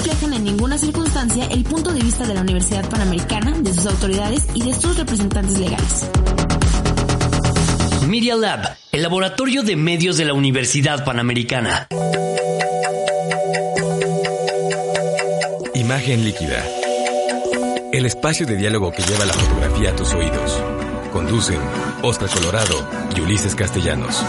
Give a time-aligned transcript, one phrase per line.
[0.00, 4.46] reflejan en ninguna circunstancia el punto de vista de la Universidad Panamericana, de sus autoridades
[4.54, 6.08] y de sus representantes legales.
[8.08, 11.86] Media Lab, el laboratorio de medios de la Universidad Panamericana.
[15.74, 16.64] Imagen líquida.
[17.92, 20.62] El espacio de diálogo que lleva la fotografía a tus oídos.
[21.12, 21.60] Conducen
[22.02, 24.24] Oscar Colorado y Ulises Castellanos.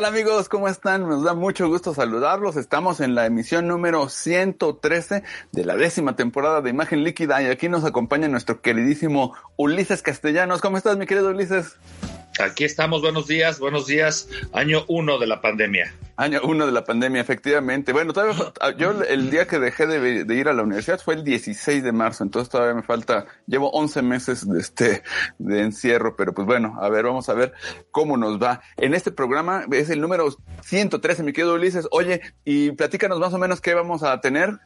[0.00, 0.48] Tal amigos?
[0.48, 1.06] ¿Cómo están?
[1.06, 2.56] Nos da mucho gusto saludarlos.
[2.56, 7.68] Estamos en la emisión número 113 de la décima temporada de Imagen Líquida y aquí
[7.68, 10.62] nos acompaña nuestro queridísimo Ulises Castellanos.
[10.62, 11.76] ¿Cómo estás, mi querido Ulises?
[12.40, 14.28] Aquí estamos, buenos días, buenos días.
[14.52, 15.92] Año uno de la pandemia.
[16.16, 17.92] Año uno de la pandemia, efectivamente.
[17.92, 18.34] Bueno, todavía,
[18.78, 21.92] yo el día que dejé de, de, ir a la universidad fue el 16 de
[21.92, 25.02] marzo, entonces todavía me falta, llevo 11 meses de, este,
[25.38, 27.52] de encierro, pero pues bueno, a ver, vamos a ver
[27.90, 28.62] cómo nos va.
[28.78, 31.88] En este programa es el número 113, mi querido Ulises.
[31.90, 34.58] Oye, y platícanos más o menos qué vamos a tener.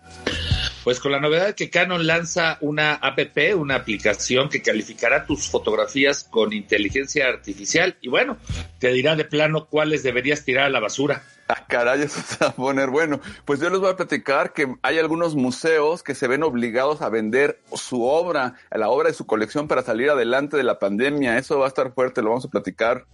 [0.85, 3.19] Pues con la novedad que Canon lanza una app,
[3.57, 8.37] una aplicación que calificará tus fotografías con inteligencia artificial y bueno,
[8.79, 11.23] te dirá de plano cuáles deberías tirar a la basura.
[11.49, 13.19] Ah, caray, eso se va a poner bueno.
[13.47, 17.09] Pues yo les voy a platicar que hay algunos museos que se ven obligados a
[17.09, 21.39] vender su obra, la obra de su colección para salir adelante de la pandemia.
[21.39, 23.07] Eso va a estar fuerte, lo vamos a platicar.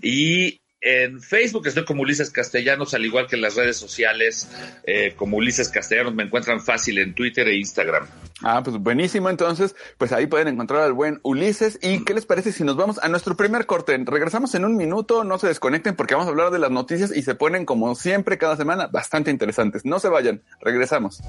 [0.00, 4.50] y en Facebook estoy como Ulises Castellanos, al igual que en las redes sociales
[4.84, 6.12] eh, como Ulises Castellanos.
[6.12, 8.08] Me encuentran fácil en Twitter e Instagram.
[8.42, 9.30] Ah, pues buenísimo.
[9.30, 11.78] Entonces, pues ahí pueden encontrar al buen Ulises.
[11.82, 13.96] ¿Y qué les parece si nos vamos a nuestro primer corte?
[14.04, 17.22] Regresamos en un minuto, no se desconecten porque vamos a hablar de las noticias y
[17.22, 19.84] se ponen como siempre cada semana bastante interesantes.
[19.84, 21.22] No se vayan, regresamos.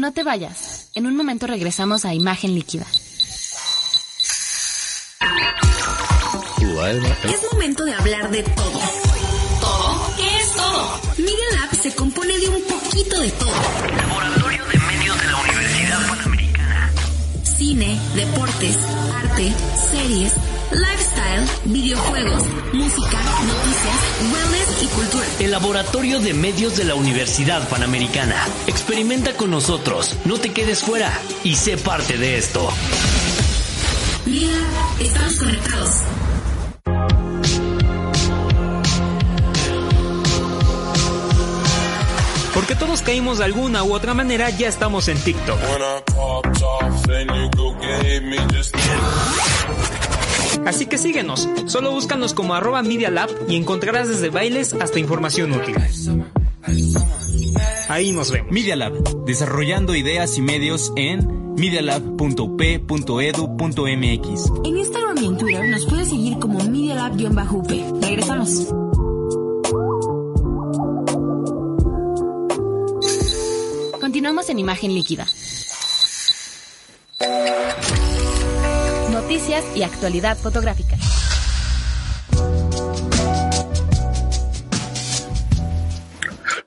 [0.00, 0.88] No te vayas.
[0.94, 2.86] En un momento regresamos a Imagen Líquida.
[7.24, 8.80] Es momento de hablar de todo.
[9.60, 10.16] ¿Todo?
[10.16, 11.00] ¿Qué es todo?
[11.18, 13.52] Miguel App se compone de un poquito de todo.
[13.94, 16.92] Laboratorio de medios de la Universidad Panamericana.
[17.42, 18.78] Cine, deportes,
[19.22, 19.52] arte,
[19.90, 20.32] series,
[20.72, 23.98] lifestyle, videojuegos, música, noticias,
[24.32, 25.26] wellness y cultura.
[25.40, 28.36] El Laboratorio de Medios de la Universidad Panamericana.
[28.66, 31.12] Experimenta con nosotros, no te quedes fuera
[31.44, 32.68] y sé parte de esto.
[34.26, 34.58] Mira,
[35.00, 35.90] estamos conectados.
[42.54, 45.58] Porque todos caímos de alguna u otra manera, ya estamos en TikTok.
[50.66, 55.52] Así que síguenos, solo búscanos como arroba Media Lab y encontrarás desde bailes hasta información
[55.52, 55.76] útil.
[57.88, 58.52] Ahí nos vemos.
[58.52, 64.52] Media Lab, desarrollando ideas y medios en medialab.up.edu.mx.
[64.64, 68.02] En Instagram y en Twitter nos puedes seguir como Media Lab-UP.
[68.02, 68.68] Regresamos.
[74.00, 75.26] Continuamos en imagen líquida.
[79.30, 80.96] Noticias y actualidad fotográfica.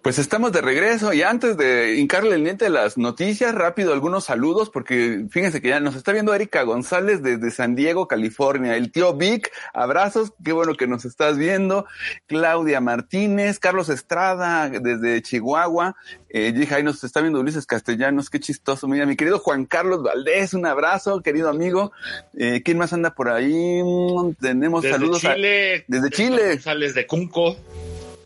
[0.04, 4.26] Pues estamos de regreso y antes de hincarle el diente de las noticias, rápido algunos
[4.26, 8.76] saludos porque fíjense que ya nos está viendo Erika González desde San Diego, California.
[8.76, 11.86] El tío Vic, abrazos, qué bueno que nos estás viendo.
[12.26, 15.96] Claudia Martínez, Carlos Estrada desde Chihuahua.
[16.28, 18.90] Eh, dije, ahí nos está viendo Ulises Castellanos, qué chistoso.
[18.90, 21.94] Mira, mi querido Juan Carlos Valdés, un abrazo, querido amigo.
[22.38, 23.82] Eh, ¿Quién más anda por ahí?
[23.82, 25.22] Mm, tenemos desde saludos.
[25.22, 26.50] Chile, desde Chile.
[26.56, 27.56] González de Cunco.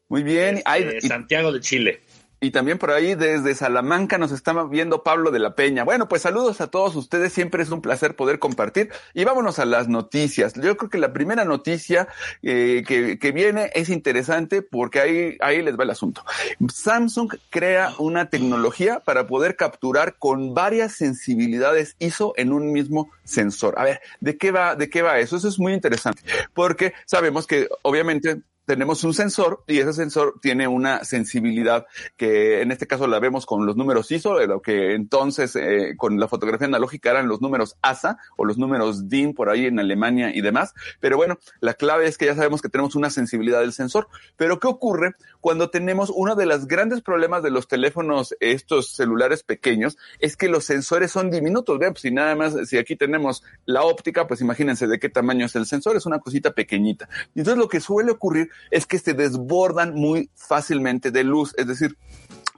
[0.09, 0.57] Muy bien.
[0.57, 2.01] Este, Ay, y- Santiago de Chile.
[2.39, 5.83] Y también por ahí desde Salamanca nos está viendo Pablo de la Peña.
[5.83, 7.33] Bueno, pues saludos a todos ustedes.
[7.33, 8.92] Siempre es un placer poder compartir.
[9.15, 10.54] Y vámonos a las noticias.
[10.54, 12.07] Yo creo que la primera noticia
[12.44, 16.24] eh, que, que viene es interesante porque ahí, ahí les va el asunto.
[16.71, 23.74] Samsung crea una tecnología para poder capturar con varias sensibilidades ISO en un mismo sensor.
[23.80, 25.38] A ver, ¿de qué va, de qué va eso?
[25.38, 26.21] Eso es muy interesante
[26.54, 31.85] porque sabemos que obviamente tenemos un sensor y ese sensor tiene una sensibilidad
[32.17, 35.95] que en este caso la vemos con los números ISO, de lo que entonces eh,
[35.95, 39.79] con la fotografía analógica eran los números ASA o los números DIN por ahí en
[39.79, 40.73] Alemania y demás.
[40.99, 44.09] Pero bueno, la clave es que ya sabemos que tenemos una sensibilidad del sensor.
[44.35, 49.43] Pero ¿qué ocurre cuando tenemos uno de los grandes problemas de los teléfonos, estos celulares
[49.43, 51.79] pequeños, es que los sensores son diminutos?
[51.79, 55.45] Vean, pues si nada más, si aquí tenemos la óptica, pues imagínense de qué tamaño
[55.45, 57.07] es el sensor, es una cosita pequeñita.
[57.33, 61.98] Entonces lo que suele ocurrir es que se desbordan muy fácilmente de luz, es decir,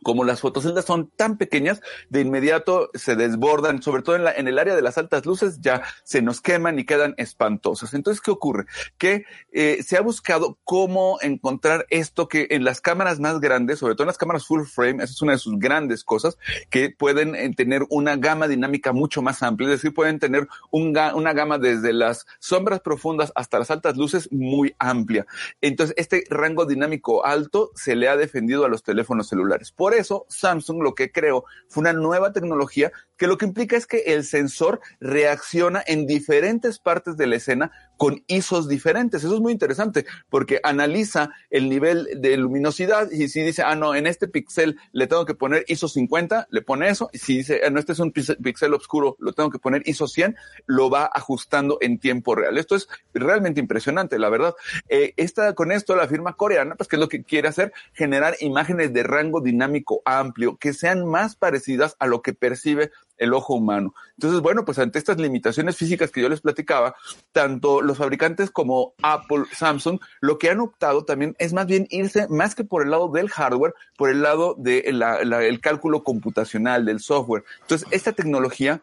[0.03, 4.47] como las fotoceldas son tan pequeñas, de inmediato se desbordan, sobre todo en, la, en
[4.47, 7.93] el área de las altas luces, ya se nos queman y quedan espantosas.
[7.93, 8.65] Entonces, ¿qué ocurre?
[8.97, 13.95] Que eh, se ha buscado cómo encontrar esto que en las cámaras más grandes, sobre
[13.95, 16.37] todo en las cámaras full frame, esa es una de sus grandes cosas,
[16.69, 21.33] que pueden eh, tener una gama dinámica mucho más amplia, es decir, pueden tener una
[21.33, 25.25] gama desde las sombras profundas hasta las altas luces muy amplia.
[25.61, 29.71] Entonces, este rango dinámico alto se le ha defendido a los teléfonos celulares.
[29.93, 33.99] Eso, Samsung lo que creó fue una nueva tecnología que lo que implica es que
[34.07, 39.25] el sensor reacciona en diferentes partes de la escena con ISOs diferentes.
[39.25, 43.93] Eso es muy interesante porque analiza el nivel de luminosidad y si dice, ah, no,
[43.93, 47.09] en este píxel le tengo que poner ISO 50, le pone eso.
[47.11, 50.07] Y si dice, ah, no, este es un píxel oscuro, lo tengo que poner ISO
[50.07, 52.57] 100, lo va ajustando en tiempo real.
[52.57, 54.55] Esto es realmente impresionante, la verdad.
[54.87, 57.73] Eh, esta, con esto la firma coreana, pues, ¿qué es lo que quiere hacer?
[57.91, 63.33] Generar imágenes de rango dinámico amplio que sean más parecidas a lo que percibe el
[63.33, 63.93] ojo humano.
[64.19, 66.93] Entonces, bueno, pues ante estas limitaciones físicas que yo les platicaba,
[67.31, 72.27] tanto los fabricantes como Apple, Samsung, lo que han optado también es más bien irse
[72.27, 76.99] más que por el lado del hardware, por el lado del de cálculo computacional, del
[76.99, 77.45] software.
[77.61, 78.81] Entonces, esta tecnología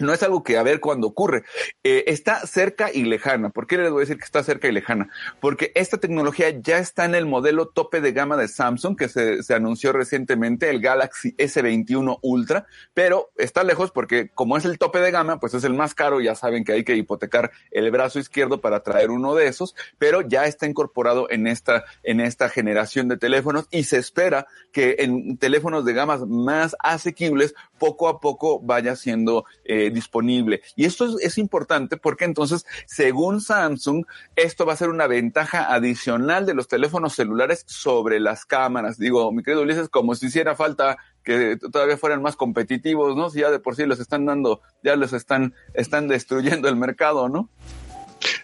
[0.00, 1.44] no es algo que a ver cuándo ocurre.
[1.84, 3.50] Eh, está cerca y lejana.
[3.50, 5.10] ¿Por qué les voy a decir que está cerca y lejana?
[5.40, 9.42] Porque esta tecnología ya está en el modelo tope de gama de Samsung que se,
[9.42, 15.00] se anunció recientemente, el Galaxy S21 Ultra, pero está lejos porque como es el tope
[15.00, 16.20] de gama, pues es el más caro.
[16.20, 20.22] Ya saben que hay que hipotecar el brazo izquierdo para traer uno de esos, pero
[20.22, 25.36] ya está incorporado en esta, en esta generación de teléfonos y se espera que en
[25.38, 30.62] teléfonos de gamas más asequibles poco a poco vaya siendo eh, disponible.
[30.76, 34.04] Y esto es, es, importante porque entonces, según Samsung,
[34.36, 38.98] esto va a ser una ventaja adicional de los teléfonos celulares sobre las cámaras.
[38.98, 43.30] Digo, mi querido Ulises, como si hiciera falta que todavía fueran más competitivos, ¿no?
[43.30, 47.28] Si ya de por sí los están dando, ya los están, están destruyendo el mercado,
[47.28, 47.48] ¿no?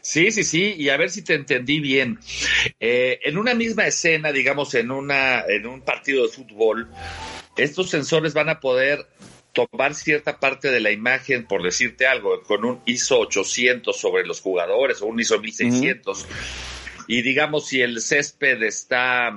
[0.01, 2.19] Sí, sí, sí, y a ver si te entendí bien.
[2.79, 6.89] Eh, en una misma escena, digamos, en una, en un partido de fútbol,
[7.57, 9.07] estos sensores van a poder
[9.53, 14.41] tomar cierta parte de la imagen, por decirte algo, con un ISO 800 sobre los
[14.41, 16.23] jugadores o un ISO 1600.
[16.23, 16.27] Uh -huh.
[17.07, 19.35] Y digamos, si el césped está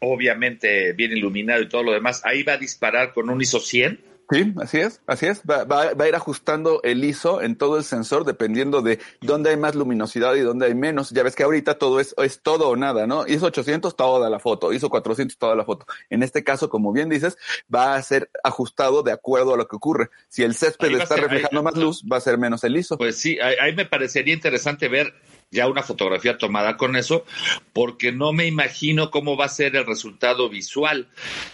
[0.00, 4.16] obviamente bien iluminado y todo lo demás, ahí va a disparar con un ISO 100
[4.30, 5.42] Sí, así es, así es.
[5.48, 9.50] Va, va, va, a ir ajustando el ISO en todo el sensor dependiendo de dónde
[9.50, 11.10] hay más luminosidad y dónde hay menos.
[11.10, 13.26] Ya ves que ahorita todo es, es todo o nada, ¿no?
[13.28, 15.86] ISO 800 toda la foto, ISO 400 toda la foto.
[16.10, 17.38] En este caso, como bien dices,
[17.72, 20.10] va a ser ajustado de acuerdo a lo que ocurre.
[20.28, 22.98] Si el césped está ser, reflejando ahí, más luz, va a ser menos el ISO.
[22.98, 25.14] Pues sí, ahí, ahí me parecería interesante ver
[25.50, 27.24] ya una fotografía tomada con eso,
[27.72, 31.08] porque no me imagino cómo va a ser el resultado visual.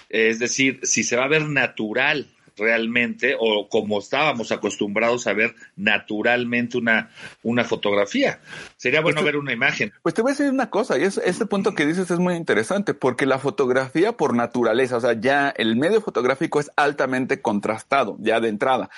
[0.09, 5.55] Es decir, si se va a ver natural realmente o como estábamos acostumbrados a ver
[5.77, 7.11] naturalmente una,
[7.43, 8.41] una fotografía.
[8.77, 9.93] Sería bueno pues ver una imagen.
[10.03, 12.35] Pues te voy a decir una cosa, y es, este punto que dices es muy
[12.35, 18.17] interesante, porque la fotografía por naturaleza, o sea, ya el medio fotográfico es altamente contrastado,
[18.21, 18.91] ya de entrada.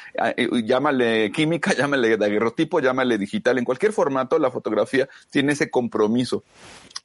[0.65, 6.45] Llámale química, llámale daguerrotipo, llámale digital, en cualquier formato la fotografía tiene ese compromiso.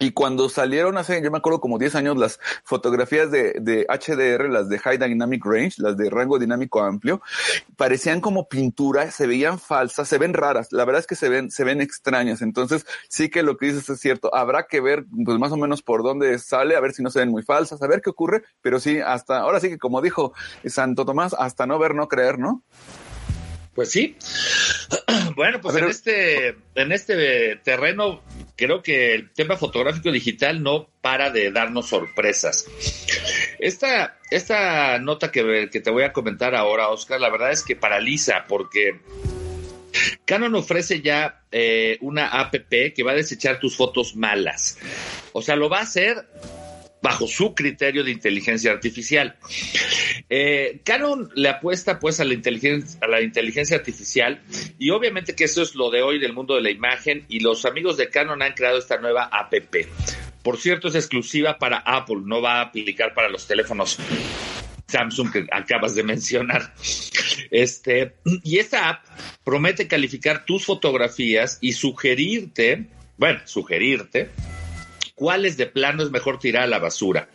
[0.01, 4.49] Y cuando salieron hace, yo me acuerdo como 10 años, las fotografías de, de HDR,
[4.49, 7.21] las de High Dynamic Range, las de rango dinámico amplio,
[7.75, 11.51] parecían como pintura, se veían falsas, se ven raras, la verdad es que se ven,
[11.51, 12.41] se ven extrañas.
[12.41, 14.33] Entonces, sí que lo que dices es cierto.
[14.33, 17.19] Habrá que ver, pues más o menos por dónde sale, a ver si no se
[17.19, 20.31] ven muy falsas, a ver qué ocurre, pero sí, hasta, ahora sí que como dijo
[20.65, 22.63] Santo Tomás, hasta no ver, no creer, ¿no?
[23.79, 24.17] Pues sí.
[25.35, 28.21] Bueno, pues en este, en este terreno
[28.57, 32.67] creo que el tema fotográfico digital no para de darnos sorpresas.
[33.57, 37.77] Esta, esta nota que, que te voy a comentar ahora, Oscar, la verdad es que
[37.77, 38.99] paraliza porque
[40.25, 44.77] Canon ofrece ya eh, una app que va a desechar tus fotos malas.
[45.31, 46.27] O sea, lo va a hacer
[47.01, 49.37] bajo su criterio de inteligencia artificial.
[50.29, 54.41] Eh, Canon le apuesta pues a la, inteligencia, a la inteligencia artificial
[54.77, 57.65] y obviamente que eso es lo de hoy del mundo de la imagen y los
[57.65, 59.53] amigos de Canon han creado esta nueva app.
[60.43, 63.97] Por cierto, es exclusiva para Apple, no va a aplicar para los teléfonos
[64.87, 66.73] Samsung que acabas de mencionar.
[67.51, 69.05] Este, y esta app
[69.43, 72.87] promete calificar tus fotografías y sugerirte,
[73.17, 74.29] bueno, sugerirte
[75.19, 77.27] cuáles de plano es mejor tirar a la basura.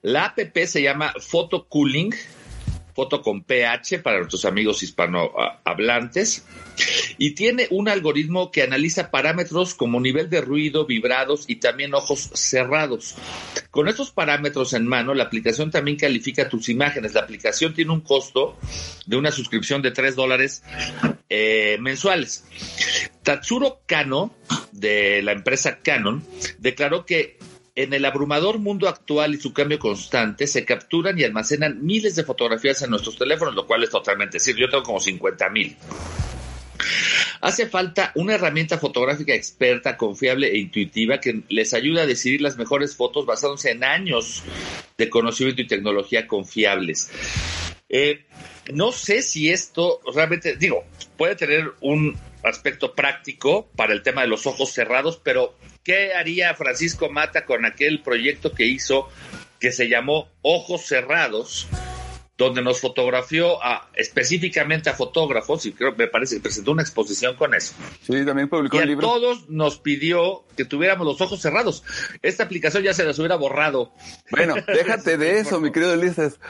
[0.00, 2.12] La app se llama Photo Cooling,
[2.94, 6.44] foto con PH para nuestros amigos hispanohablantes,
[7.18, 12.30] y tiene un algoritmo que analiza parámetros como nivel de ruido, vibrados y también ojos
[12.34, 13.16] cerrados.
[13.70, 17.14] Con estos parámetros en mano, la aplicación también califica tus imágenes.
[17.14, 18.56] La aplicación tiene un costo
[19.06, 20.62] de una suscripción de 3 dólares
[21.28, 22.44] eh, mensuales.
[23.22, 24.34] Tatsuro Kano,
[24.72, 26.24] de la empresa Canon,
[26.58, 27.38] declaró que
[27.74, 32.24] en el abrumador mundo actual y su cambio constante se capturan y almacenan miles de
[32.24, 34.62] fotografías en nuestros teléfonos, lo cual es totalmente cierto.
[34.62, 35.76] Yo tengo como 50 mil.
[37.40, 42.58] Hace falta una herramienta fotográfica experta, confiable e intuitiva que les ayude a decidir las
[42.58, 44.42] mejores fotos basándose en años
[44.98, 47.10] de conocimiento y tecnología confiables.
[47.88, 48.24] Eh,
[48.72, 50.84] no sé si esto realmente, digo,
[51.16, 55.54] puede tener un aspecto práctico para el tema de los ojos cerrados, pero
[55.84, 59.08] ¿qué haría Francisco Mata con aquel proyecto que hizo
[59.58, 61.68] que se llamó Ojos Cerrados?
[62.46, 67.36] Donde nos fotografió a, específicamente a fotógrafos, y creo me parece que presentó una exposición
[67.36, 67.74] con eso.
[68.02, 69.06] Sí, también publicó y un libro.
[69.06, 71.84] todos nos pidió que tuviéramos los ojos cerrados.
[72.22, 73.92] Esta aplicación ya se las hubiera borrado.
[74.30, 76.40] Bueno, déjate de eso, mi querido Ulises.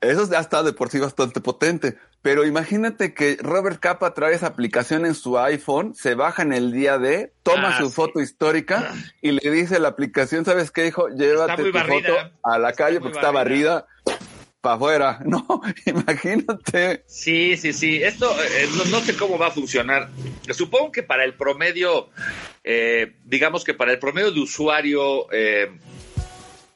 [0.00, 1.98] Eso ya está de por sí bastante potente.
[2.22, 6.72] Pero imagínate que Robert Capa trae esa aplicación en su iPhone, se baja en el
[6.72, 7.94] día de, toma Ah, su sí.
[7.94, 11.08] foto histórica y le dice a la aplicación, ¿sabes qué, hijo?
[11.08, 12.08] Llévate tu barrida.
[12.08, 13.86] foto a la calle porque está barrida
[14.60, 15.20] para afuera.
[15.26, 17.04] No, imagínate.
[17.06, 18.02] Sí, sí, sí.
[18.02, 20.08] Esto eh, no, no sé cómo va a funcionar.
[20.50, 22.08] Supongo que para el promedio,
[22.64, 25.70] eh, digamos que para el promedio de usuario eh,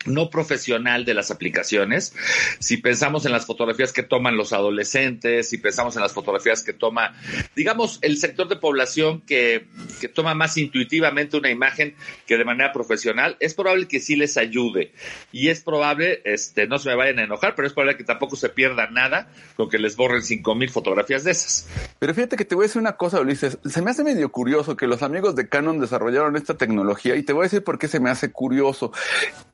[0.07, 2.15] no profesional de las aplicaciones,
[2.59, 6.73] si pensamos en las fotografías que toman los adolescentes, si pensamos en las fotografías que
[6.73, 7.15] toma,
[7.55, 9.67] digamos, el sector de población que,
[10.01, 11.95] que toma más intuitivamente una imagen
[12.27, 14.93] que de manera profesional, es probable que sí les ayude.
[15.33, 18.37] Y es probable, este, no se me vayan a enojar, pero es probable que tampoco
[18.37, 21.69] se pierda nada con que les borren cinco mil fotografías de esas.
[21.99, 23.59] Pero fíjate que te voy a decir una cosa, Ulises.
[23.67, 27.35] Se me hace medio curioso que los amigos de Canon desarrollaron esta tecnología y te
[27.35, 28.93] voy a decir por qué se me hace curioso.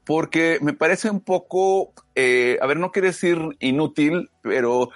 [0.04, 4.88] Porque me parece un poco, eh, a ver, no quiero decir inútil, pero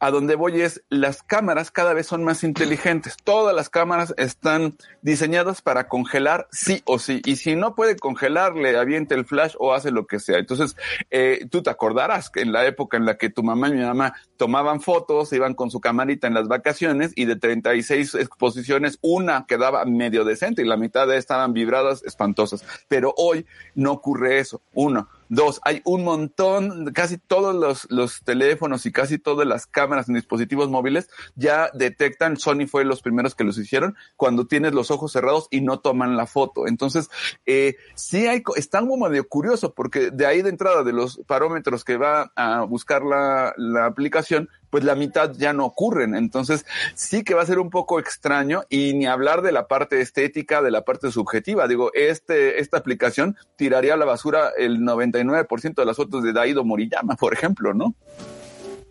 [0.00, 3.16] a donde voy es, las cámaras cada vez son más inteligentes.
[3.22, 7.22] Todas las cámaras están diseñadas para congelar sí o sí.
[7.24, 10.38] Y si no puede congelar, le avienta el flash o hace lo que sea.
[10.38, 10.76] Entonces,
[11.10, 13.82] eh, tú te acordarás que en la época en la que tu mamá y mi
[13.82, 19.46] mamá tomaban fotos, iban con su camarita en las vacaciones y de 36 exposiciones, una
[19.46, 22.64] quedaba medio decente y la mitad de estaban vibradas espantosas.
[22.88, 23.46] Pero hoy
[23.76, 24.62] no ocurre eso.
[24.74, 25.08] Uno.
[25.28, 30.14] Dos, hay un montón, casi todos los, los teléfonos y casi todas las cámaras en
[30.14, 35.12] dispositivos móviles ya detectan, Sony fue los primeros que los hicieron, cuando tienes los ojos
[35.12, 36.66] cerrados y no toman la foto.
[36.66, 37.10] Entonces,
[37.44, 41.84] eh, sí hay, está como medio curioso, porque de ahí de entrada de los parómetros
[41.84, 46.14] que va a buscar la, la aplicación, pues la mitad ya no ocurren.
[46.14, 50.02] Entonces, sí que va a ser un poco extraño y ni hablar de la parte
[50.02, 51.66] estética, de la parte subjetiva.
[51.66, 56.62] Digo, este, esta aplicación tiraría a la basura el 99% de las fotos de Daido
[56.62, 57.94] Moriyama, por ejemplo, ¿no?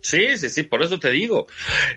[0.00, 1.46] Sí, sí, sí, por eso te digo,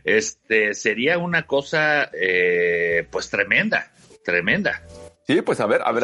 [0.04, 3.92] este sería una cosa, eh, pues tremenda,
[4.24, 4.84] tremenda.
[5.26, 6.04] Sí, pues a ver, ver,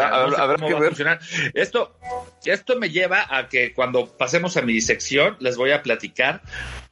[0.67, 1.19] qué ver.
[1.53, 1.99] Esto,
[2.45, 6.41] esto me lleva a que cuando pasemos a mi sección les voy a platicar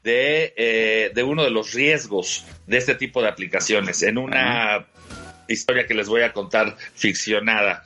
[0.03, 4.85] de, eh, de uno de los riesgos de este tipo de aplicaciones en una
[5.47, 7.85] historia que les voy a contar ficcionada.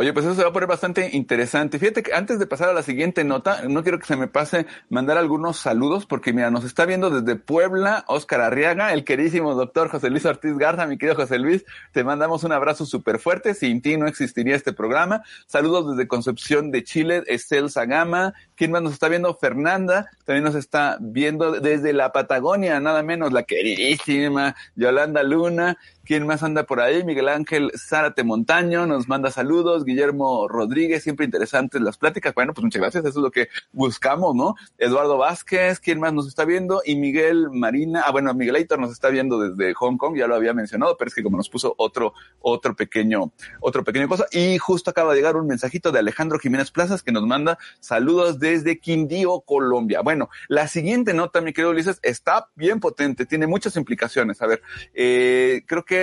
[0.00, 1.80] Oye, pues eso se va a poner bastante interesante.
[1.80, 4.64] Fíjate que antes de pasar a la siguiente nota, no quiero que se me pase
[4.88, 9.88] mandar algunos saludos, porque mira, nos está viendo desde Puebla Óscar Arriaga, el queridísimo doctor
[9.88, 13.82] José Luis Ortiz Garza, mi querido José Luis, te mandamos un abrazo súper fuerte, sin
[13.82, 15.24] ti no existiría este programa.
[15.48, 19.34] Saludos desde Concepción de Chile, Estel Sagama, ¿quién más nos está viendo?
[19.34, 25.76] Fernanda, también nos está viendo desde la Patagonia, nada menos, la queridísima Yolanda Luna,
[26.08, 27.04] ¿Quién más anda por ahí?
[27.04, 29.84] Miguel Ángel Zárate Montaño nos manda saludos.
[29.84, 32.32] Guillermo Rodríguez, siempre interesantes las pláticas.
[32.32, 33.04] Bueno, pues muchas gracias.
[33.04, 34.54] Eso es lo que buscamos, ¿no?
[34.78, 36.80] Eduardo Vázquez, ¿quién más nos está viendo?
[36.82, 38.04] Y Miguel Marina.
[38.06, 40.16] Ah, bueno, Miguel Aitor nos está viendo desde Hong Kong.
[40.16, 44.08] Ya lo había mencionado, pero es que como nos puso otro, otro pequeño, otro pequeño
[44.08, 44.24] cosa.
[44.32, 48.38] Y justo acaba de llegar un mensajito de Alejandro Jiménez Plazas que nos manda saludos
[48.38, 50.00] desde Quindío, Colombia.
[50.00, 53.26] Bueno, la siguiente nota, mi querido Ulises, está bien potente.
[53.26, 54.40] Tiene muchas implicaciones.
[54.40, 54.62] A ver,
[54.94, 55.97] eh, creo que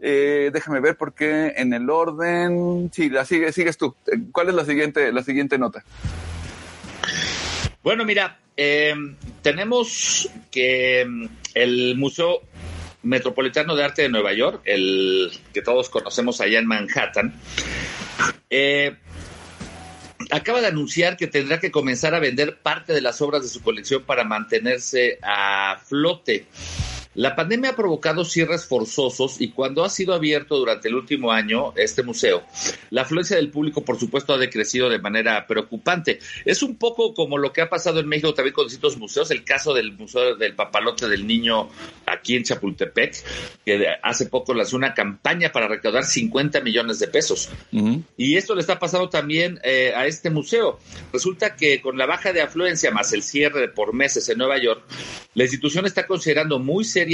[0.00, 3.94] eh, déjame ver porque en el orden, sí, la sigue, sigues tú.
[4.32, 5.84] ¿Cuál es la siguiente, la siguiente nota?
[7.82, 8.94] Bueno, mira, eh,
[9.40, 12.42] tenemos que mm, el Museo
[13.02, 17.34] Metropolitano de Arte de Nueva York, el que todos conocemos allá en Manhattan,
[18.50, 18.96] eh,
[20.30, 23.62] acaba de anunciar que tendrá que comenzar a vender parte de las obras de su
[23.62, 26.46] colección para mantenerse a flote.
[27.18, 31.72] La pandemia ha provocado cierres forzosos y cuando ha sido abierto durante el último año
[31.74, 32.44] este museo,
[32.90, 36.20] la afluencia del público, por supuesto, ha decrecido de manera preocupante.
[36.44, 39.42] Es un poco como lo que ha pasado en México también con distintos museos, el
[39.42, 41.68] caso del Museo del Papalote del Niño
[42.06, 43.16] aquí en Chapultepec,
[43.64, 47.48] que hace poco lanzó una campaña para recaudar 50 millones de pesos.
[48.16, 50.78] Y esto le está pasando también eh, a este museo.
[51.12, 54.84] Resulta que con la baja de afluencia más el cierre por meses en Nueva York,
[55.34, 57.07] la institución está considerando muy seriamente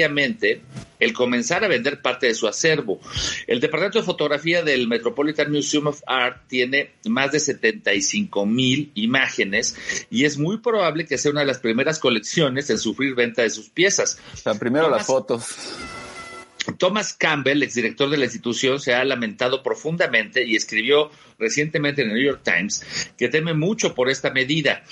[1.00, 3.00] el comenzar a vender parte de su acervo.
[3.46, 9.76] El Departamento de Fotografía del Metropolitan Museum of Art tiene más de 75 mil imágenes
[10.10, 13.50] y es muy probable que sea una de las primeras colecciones en sufrir venta de
[13.50, 14.18] sus piezas.
[14.32, 15.46] O sea, primero las fotos.
[16.78, 22.14] Thomas Campbell, exdirector de la institución, se ha lamentado profundamente y escribió recientemente en el
[22.14, 24.82] New York Times que teme mucho por esta medida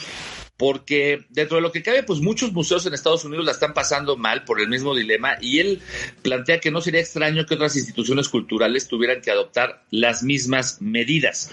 [0.56, 4.16] porque dentro de lo que cabe, pues muchos museos en Estados Unidos la están pasando
[4.16, 5.80] mal por el mismo dilema y él
[6.22, 11.50] plantea que no sería extraño que otras instituciones culturales tuvieran que adoptar las mismas medidas.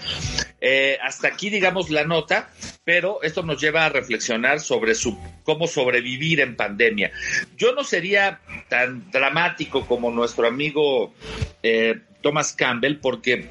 [0.60, 2.50] Eh, hasta aquí, digamos, la nota,
[2.84, 7.10] pero esto nos lleva a reflexionar sobre su, cómo sobrevivir en pandemia.
[7.56, 11.14] Yo no sería tan dramático como nuestro amigo
[11.62, 13.48] eh, Thomas Campbell, porque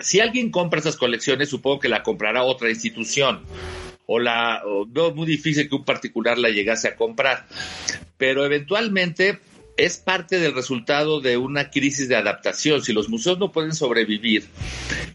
[0.00, 3.44] si alguien compra esas colecciones, supongo que la comprará otra institución
[4.06, 7.46] o la es muy difícil que un particular la llegase a comprar,
[8.16, 9.40] pero eventualmente
[9.76, 12.82] es parte del resultado de una crisis de adaptación.
[12.82, 14.46] Si los museos no pueden sobrevivir,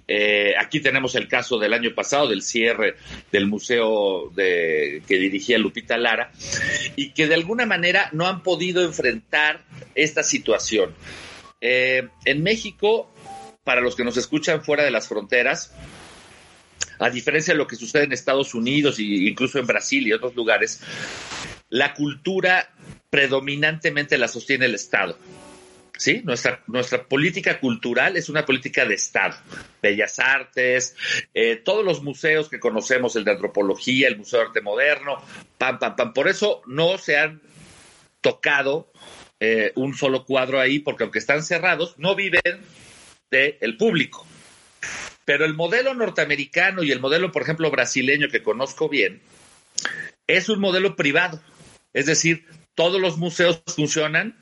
[0.07, 2.95] eh, aquí tenemos el caso del año pasado del cierre
[3.31, 6.31] del museo de, que dirigía Lupita Lara,
[6.95, 9.63] y que de alguna manera no han podido enfrentar
[9.95, 10.93] esta situación.
[11.61, 13.13] Eh, en México,
[13.63, 15.73] para los que nos escuchan fuera de las fronteras,
[16.99, 20.35] a diferencia de lo que sucede en Estados Unidos e incluso en Brasil y otros
[20.35, 20.81] lugares,
[21.69, 22.69] la cultura
[23.09, 25.17] predominantemente la sostiene el Estado.
[25.97, 26.21] ¿sí?
[26.23, 29.35] Nuestra, nuestra política cultural es una política de Estado.
[29.81, 30.95] Bellas Artes,
[31.33, 35.17] eh, todos los museos que conocemos, el de antropología, el Museo de Arte Moderno,
[35.57, 36.13] pam, pam, pam.
[36.13, 37.41] Por eso no se han
[38.21, 38.91] tocado
[39.39, 42.41] eh, un solo cuadro ahí, porque aunque están cerrados, no viven
[43.29, 44.25] del público.
[45.29, 49.21] Pero el modelo norteamericano y el modelo, por ejemplo, brasileño que conozco bien,
[50.25, 51.39] es un modelo privado.
[51.93, 54.39] Es decir, todos los museos funcionan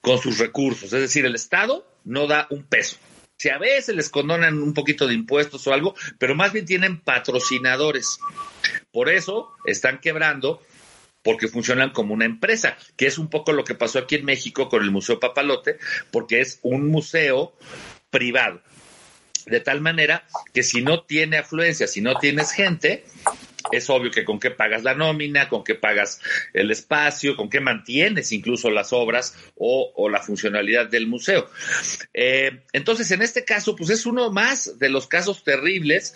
[0.00, 0.92] con sus recursos.
[0.92, 2.96] Es decir, el Estado no da un peso.
[3.38, 6.98] Si a veces les condonan un poquito de impuestos o algo, pero más bien tienen
[7.00, 8.18] patrocinadores.
[8.90, 10.60] Por eso están quebrando
[11.22, 14.68] porque funcionan como una empresa, que es un poco lo que pasó aquí en México
[14.68, 15.78] con el Museo Papalote,
[16.10, 17.56] porque es un museo
[18.10, 18.62] privado.
[19.50, 23.04] De tal manera que si no tiene afluencia, si no tienes gente,
[23.72, 26.20] es obvio que con qué pagas la nómina, con qué pagas
[26.52, 31.50] el espacio, con qué mantienes incluso las obras o, la funcionalidad del museo.
[32.14, 36.14] Eh, entonces, en este caso, pues es uno más de los casos terribles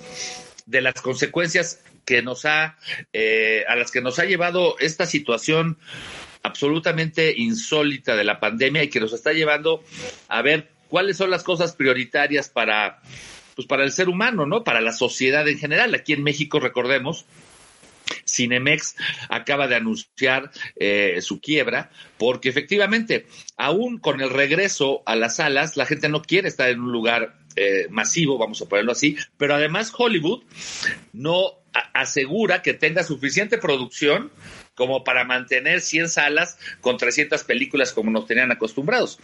[0.66, 2.78] de las consecuencias que nos ha,
[3.12, 5.78] eh, a las que nos ha llevado esta situación
[6.42, 9.84] absolutamente insólita de la pandemia y que nos está llevando
[10.28, 13.00] a ver cuáles son las cosas prioritarias para,
[13.56, 14.62] pues para el ser humano, ¿no?
[14.62, 15.94] Para la sociedad en general.
[15.94, 17.24] Aquí en México, recordemos,
[18.28, 18.96] Cinemex
[19.30, 23.26] acaba de anunciar eh, su quiebra porque efectivamente,
[23.56, 27.38] aún con el regreso a las salas, la gente no quiere estar en un lugar
[27.56, 30.42] eh, masivo, vamos a ponerlo así, pero además Hollywood
[31.14, 31.54] no
[31.94, 34.30] asegura que tenga suficiente producción
[34.74, 39.18] como para mantener 100 salas con 300 películas como nos tenían acostumbrados.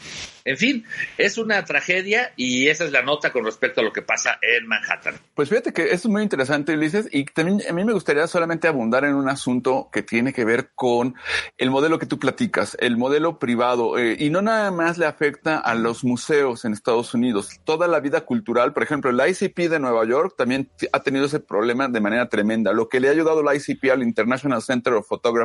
[0.44, 0.84] En fin,
[1.16, 4.66] es una tragedia y esa es la nota con respecto a lo que pasa en
[4.66, 5.14] Manhattan.
[5.34, 8.68] Pues fíjate que esto es muy interesante, Ulises, y también a mí me gustaría solamente
[8.68, 11.14] abundar en un asunto que tiene que ver con
[11.56, 15.58] el modelo que tú platicas, el modelo privado, eh, y no nada más le afecta
[15.58, 19.80] a los museos en Estados Unidos, toda la vida cultural, por ejemplo, el ICP de
[19.80, 22.72] Nueva York también ha tenido ese problema de manera tremenda.
[22.72, 25.37] Lo que le ha ayudado el ICP al International Center of Photography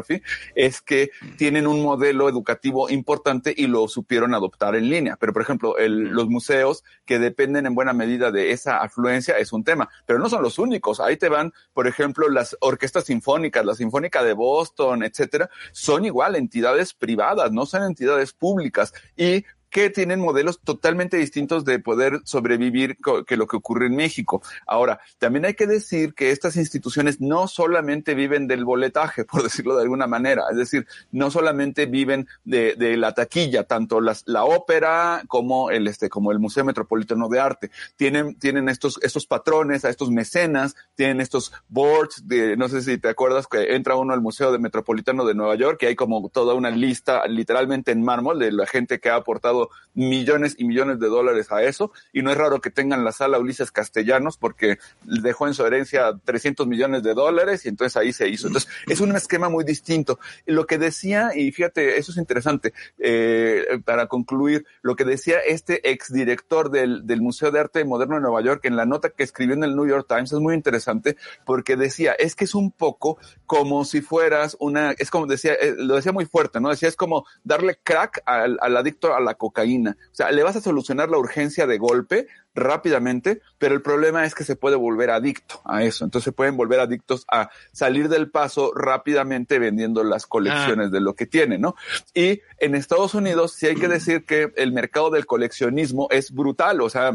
[0.55, 5.17] es que tienen un modelo educativo importante y lo supieron adoptar en línea.
[5.19, 9.63] Pero, por ejemplo, los museos que dependen en buena medida de esa afluencia es un
[9.63, 10.99] tema, pero no son los únicos.
[10.99, 16.35] Ahí te van, por ejemplo, las orquestas sinfónicas, la Sinfónica de Boston, etcétera, son igual
[16.35, 18.93] entidades privadas, no son entidades públicas.
[19.15, 24.43] Y que tienen modelos totalmente distintos de poder sobrevivir que lo que ocurre en México.
[24.67, 29.75] Ahora, también hay que decir que estas instituciones no solamente viven del boletaje, por decirlo
[29.75, 35.23] de alguna manera, es decir, no solamente viven de, la taquilla, tanto las, la ópera
[35.27, 37.71] como el, este, como el Museo Metropolitano de Arte.
[37.95, 42.99] Tienen, tienen estos, estos patrones, a estos mecenas, tienen estos boards de, no sé si
[42.99, 46.29] te acuerdas que entra uno al Museo de Metropolitano de Nueva York, que hay como
[46.29, 49.62] toda una lista literalmente en mármol de la gente que ha aportado
[49.93, 53.39] millones y millones de dólares a eso, y no es raro que tengan la sala
[53.39, 58.27] Ulises Castellanos porque dejó en su herencia 300 millones de dólares y entonces ahí se
[58.27, 58.47] hizo.
[58.47, 60.19] Entonces, es un esquema muy distinto.
[60.45, 65.91] Lo que decía, y fíjate, eso es interesante, eh, para concluir, lo que decía este
[65.91, 69.55] exdirector del, del Museo de Arte Moderno de Nueva York en la nota que escribió
[69.55, 73.17] en el New York Times es muy interesante porque decía, es que es un poco
[73.45, 76.69] como si fueras una, es como decía, eh, lo decía muy fuerte, ¿no?
[76.69, 79.95] Decía, es como darle crack al, al adicto a la cocaína cocaína.
[80.11, 84.35] O sea, le vas a solucionar la urgencia de golpe rápidamente, pero el problema es
[84.35, 86.05] que se puede volver adicto a eso.
[86.05, 90.91] Entonces pueden volver adictos a salir del paso rápidamente vendiendo las colecciones ah.
[90.91, 91.75] de lo que tienen, ¿no?
[92.13, 96.81] Y en Estados Unidos sí hay que decir que el mercado del coleccionismo es brutal.
[96.81, 97.11] O sea,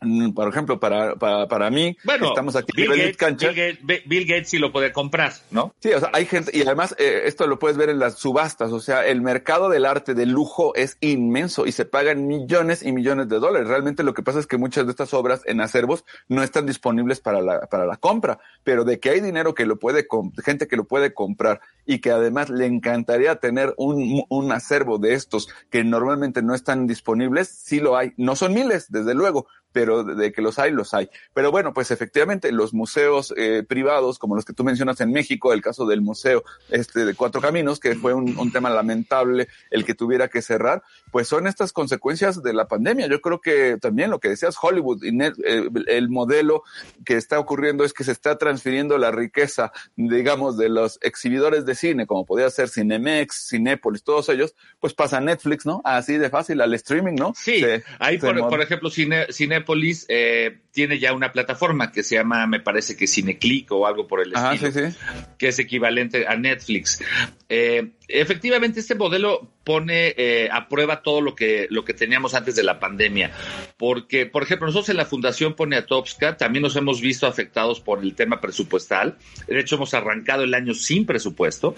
[0.00, 4.58] mm, por ejemplo, para, para, para mí, bueno, estamos aquí Bill Gates, Bill, Gates, sí
[4.58, 5.74] lo puede comprar, ¿no?
[5.80, 8.72] Sí, o sea, hay gente, y además eh, esto lo puedes ver en las subastas.
[8.72, 12.92] O sea, el mercado del arte de lujo es inmenso y se pagan millones y
[12.92, 13.68] millones de dólares.
[13.68, 17.18] Realmente lo que pasa es que muchas de estas obras en acervos no están disponibles
[17.18, 20.06] para la, para la compra, pero de que hay dinero que lo puede,
[20.44, 25.14] gente que lo puede comprar y que además le encantaría tener un, un acervo de
[25.14, 28.12] estos que normalmente no están disponibles, sí lo hay.
[28.16, 31.08] No son miles, desde luego, pero de que los hay, los hay.
[31.34, 35.52] Pero bueno, pues efectivamente los museos eh, privados, como los que tú mencionas en México,
[35.52, 39.84] el caso del museo este de Cuatro Caminos, que fue un, un tema lamentable el
[39.84, 43.06] que tuviera que cerrar, pues son estas consecuencias de la pandemia.
[43.06, 46.62] Yo creo que también lo que decías Hollywood, y eh, el modelo
[47.04, 51.74] que está ocurriendo es que se está transfiriendo la riqueza, digamos, de los exhibidores de
[51.74, 55.80] cine, como podría ser Cinemex, Cinépolis, todos ellos, pues pasa a Netflix, ¿no?
[55.84, 57.32] Así de fácil, al streaming, ¿no?
[57.36, 57.64] Sí,
[57.98, 62.46] ahí por, por, ejemplo, Cine, Cine Cinepolis eh, tiene ya una plataforma que se llama,
[62.46, 64.92] me parece que Cineclick o algo por el estilo,
[65.38, 67.02] que es equivalente a Netflix.
[67.48, 72.56] Eh, efectivamente, este modelo pone eh, a prueba todo lo que, lo que teníamos antes
[72.56, 73.32] de la pandemia,
[73.76, 78.14] porque, por ejemplo, nosotros en la Fundación Poniatowska también nos hemos visto afectados por el
[78.14, 79.16] tema presupuestal.
[79.46, 81.74] De hecho, hemos arrancado el año sin presupuesto.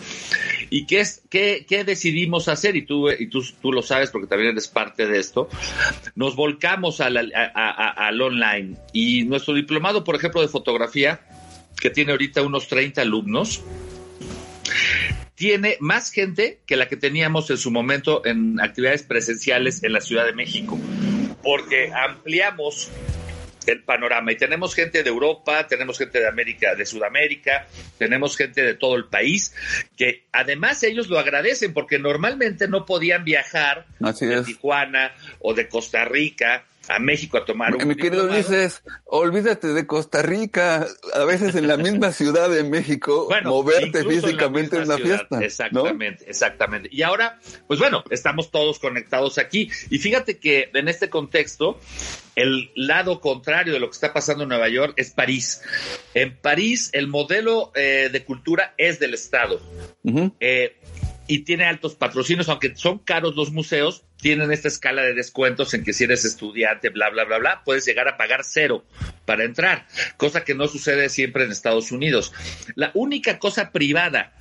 [0.70, 2.76] ¿Y qué, es, qué, decidimos hacer?
[2.76, 5.48] Y tú, y tú, tú lo sabes porque también eres parte de esto.
[6.14, 11.20] Nos volcamos a al online y nuestro diplomado, por ejemplo, de fotografía,
[11.80, 13.62] que tiene ahorita unos 30 alumnos,
[15.34, 20.00] tiene más gente que la que teníamos en su momento en actividades presenciales en la
[20.00, 20.78] Ciudad de México.
[21.42, 22.88] porque ampliamos
[23.66, 27.66] el panorama y tenemos gente de Europa, tenemos gente de América, de Sudamérica,
[27.98, 29.54] tenemos gente de todo el país
[29.96, 36.04] que además ellos lo agradecen porque normalmente no podían viajar de Tijuana o de Costa
[36.04, 41.54] Rica a México a tomar un Mi querido Ulises, olvídate de Costa Rica, a veces
[41.54, 45.42] en la misma ciudad de México, moverte físicamente en, una fiesta.
[45.42, 46.88] Exactamente, exactamente.
[46.92, 49.70] Y ahora, pues bueno, estamos todos conectados aquí.
[49.90, 51.78] Y fíjate que en este contexto,
[52.36, 55.62] el lado contrario de lo que está pasando en Nueva York es París.
[56.14, 59.60] En París, el modelo eh, de cultura es del Estado
[61.32, 65.82] y tiene altos patrocinios, aunque son caros los museos, tienen esta escala de descuentos en
[65.82, 68.84] que si eres estudiante, bla, bla, bla, bla, puedes llegar a pagar cero
[69.24, 69.86] para entrar,
[70.18, 72.34] cosa que no sucede siempre en Estados Unidos.
[72.74, 74.34] La única cosa privada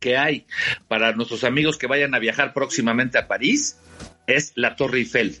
[0.00, 0.48] que hay
[0.88, 3.78] para nuestros amigos que vayan a viajar próximamente a París
[4.26, 5.38] es la Torre Eiffel.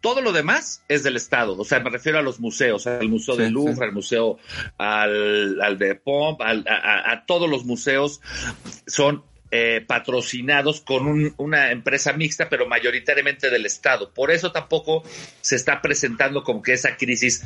[0.00, 3.34] Todo lo demás es del Estado, o sea, me refiero a los museos, al Museo
[3.34, 4.38] del Louvre, al Museo,
[4.78, 8.20] al, de Pomp, a, todos los museos
[8.86, 9.24] son
[9.54, 14.10] eh, patrocinados con una empresa mixta, pero mayoritariamente del Estado.
[14.10, 15.04] Por eso tampoco
[15.42, 17.44] se está presentando como que esa crisis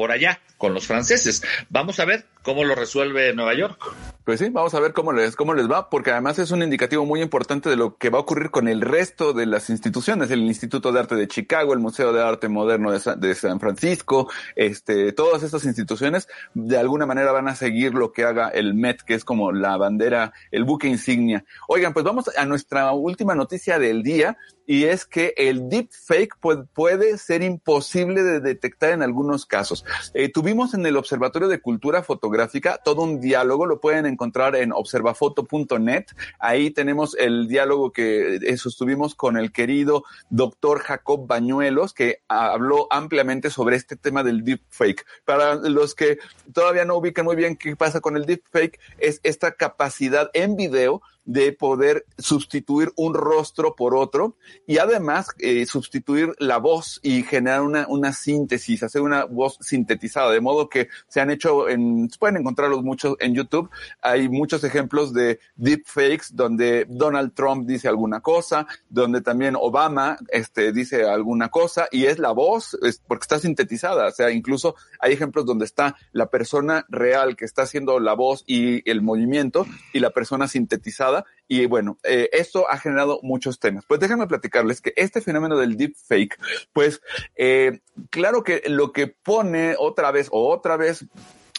[0.00, 1.42] por allá con los franceses.
[1.68, 3.78] Vamos a ver cómo lo resuelve Nueva York.
[4.24, 7.04] Pues sí, vamos a ver cómo les, cómo les va, porque además es un indicativo
[7.04, 10.40] muy importante de lo que va a ocurrir con el resto de las instituciones, el
[10.40, 15.42] Instituto de Arte de Chicago, el Museo de Arte Moderno de San, Francisco, este, todas
[15.42, 19.24] estas instituciones de alguna manera van a seguir lo que haga el Met, que es
[19.24, 21.44] como la bandera, el buque insignia.
[21.68, 24.38] Oigan, pues vamos a nuestra última noticia del día,
[24.70, 29.84] y es que el deepfake puede, puede ser imposible de detectar en algunos casos.
[30.14, 34.70] Eh, tuvimos en el Observatorio de Cultura Fotográfica todo un diálogo, lo pueden encontrar en
[34.70, 36.04] observafoto.net.
[36.38, 42.86] Ahí tenemos el diálogo que eh, sostuvimos con el querido doctor Jacob Bañuelos, que habló
[42.92, 45.04] ampliamente sobre este tema del deepfake.
[45.24, 46.18] Para los que
[46.52, 51.02] todavía no ubican muy bien qué pasa con el deepfake, es esta capacidad en video
[51.30, 54.34] de poder sustituir un rostro por otro
[54.66, 60.32] y además eh, sustituir la voz y generar una, una síntesis, hacer una voz sintetizada,
[60.32, 63.70] de modo que se han hecho en, pueden encontrarlos muchos en YouTube,
[64.02, 70.72] hay muchos ejemplos de deepfakes donde Donald Trump dice alguna cosa, donde también Obama este,
[70.72, 75.12] dice alguna cosa y es la voz, es porque está sintetizada, o sea, incluso hay
[75.12, 80.00] ejemplos donde está la persona real que está haciendo la voz y el movimiento y
[80.00, 83.84] la persona sintetizada y bueno, eh, esto ha generado muchos temas.
[83.86, 86.38] Pues déjenme platicarles que este fenómeno del deepfake,
[86.72, 87.00] pues
[87.36, 87.80] eh,
[88.10, 91.06] claro que lo que pone otra vez o otra vez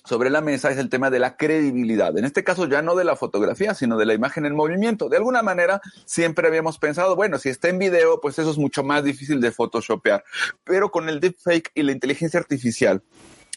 [0.03, 2.17] sobre la mesa es el tema de la credibilidad.
[2.17, 5.09] En este caso ya no de la fotografía, sino de la imagen en movimiento.
[5.09, 8.83] De alguna manera siempre habíamos pensado, bueno, si está en video, pues eso es mucho
[8.83, 10.23] más difícil de photoshopear.
[10.63, 13.03] Pero con el deepfake y la inteligencia artificial,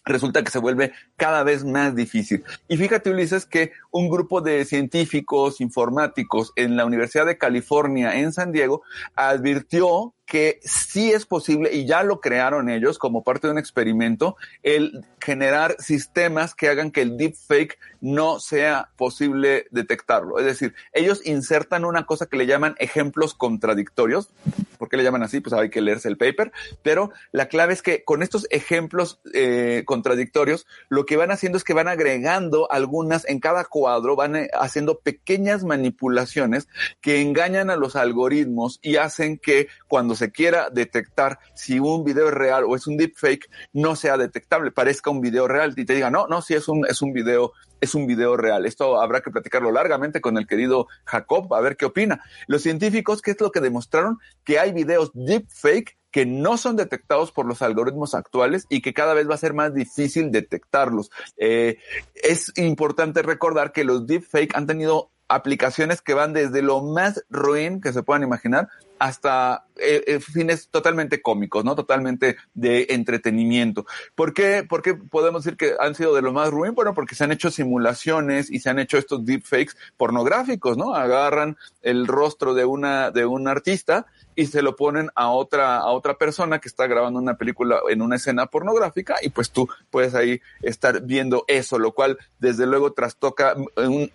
[0.05, 2.45] resulta que se vuelve cada vez más difícil.
[2.69, 8.33] Y fíjate, Ulises, que un grupo de científicos informáticos en la Universidad de California en
[8.33, 8.83] San Diego
[9.17, 14.37] advirtió que sí es posible, y ya lo crearon ellos como parte de un experimento,
[14.63, 20.39] el generar sistemas que hagan que el deepfake no sea posible detectarlo.
[20.39, 24.29] Es decir, ellos insertan una cosa que le llaman ejemplos contradictorios.
[24.77, 25.41] ¿Por qué le llaman así?
[25.41, 26.53] Pues hay que leerse el paper.
[26.83, 31.65] Pero la clave es que con estos ejemplos eh, contradictorios, lo que van haciendo es
[31.65, 36.69] que van agregando algunas en cada cuadro, van eh, haciendo pequeñas manipulaciones
[37.01, 42.29] que engañan a los algoritmos y hacen que cuando se quiera detectar si un video
[42.29, 45.95] es real o es un deepfake, no sea detectable, parezca un video real y te
[45.95, 48.67] diga, no, no, si es un, es un video, es un video real.
[48.67, 52.23] Esto habrá que platicarlo largamente con el querido Jacob, a ver qué opina.
[52.47, 54.19] Los científicos, ¿qué es lo que demostraron?
[54.45, 59.15] Que hay videos deepfake que no son detectados por los algoritmos actuales y que cada
[59.15, 61.11] vez va a ser más difícil detectarlos.
[61.37, 61.79] Eh,
[62.15, 67.81] es importante recordar que los deepfake han tenido aplicaciones que van desde lo más ruin
[67.81, 71.75] que se puedan imaginar hasta eh, eh, fines totalmente cómicos, ¿no?
[71.75, 73.87] Totalmente de entretenimiento.
[74.15, 74.65] ¿Por qué?
[74.69, 76.75] Porque podemos decir que han sido de lo más ruin?
[76.75, 80.95] Bueno, porque se han hecho simulaciones y se han hecho estos deepfakes pornográficos, ¿no?
[80.95, 85.91] Agarran el rostro de una, de un artista y se lo ponen a otra, a
[85.91, 90.15] otra persona que está grabando una película en una escena pornográfica y pues tú puedes
[90.15, 93.55] ahí estar viendo eso, lo cual desde luego trastoca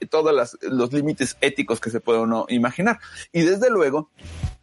[0.09, 2.99] todos los límites éticos que se puede uno imaginar.
[3.31, 4.09] Y desde luego,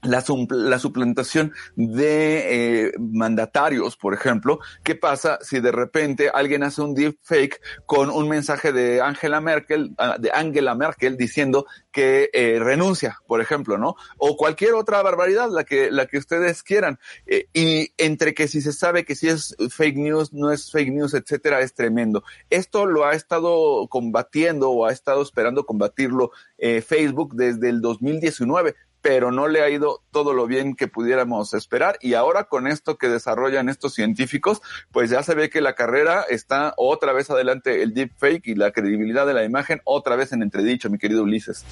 [0.06, 4.60] la, la, suplantación de eh, mandatarios, por ejemplo.
[4.82, 9.94] ¿Qué pasa si de repente alguien hace un deepfake con un mensaje de Angela Merkel,
[9.98, 13.96] ah, de Angela Merkel diciendo que eh, renuncia, por ejemplo, ¿no?
[14.18, 16.98] O cualquier otra barbaridad, la que, la que ustedes quieran.
[17.26, 20.92] Eh, y entre que si se sabe que si es fake news, no es fake
[20.92, 22.22] news, etcétera, es tremendo.
[22.50, 28.74] Esto lo ha estado combatiendo o ha estado esperando combatirlo Facebook desde el 2019
[29.06, 31.96] pero no le ha ido todo lo bien que pudiéramos esperar.
[32.00, 36.24] Y ahora con esto que desarrollan estos científicos, pues ya se ve que la carrera
[36.28, 40.42] está otra vez adelante el deepfake y la credibilidad de la imagen otra vez en
[40.42, 41.64] entredicho, mi querido Ulises.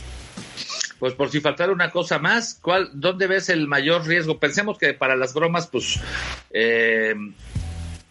[1.01, 4.39] Pues por si faltara una cosa más, ¿cuál, ¿dónde ves el mayor riesgo?
[4.39, 5.99] Pensemos que para las bromas, pues
[6.53, 7.17] eh,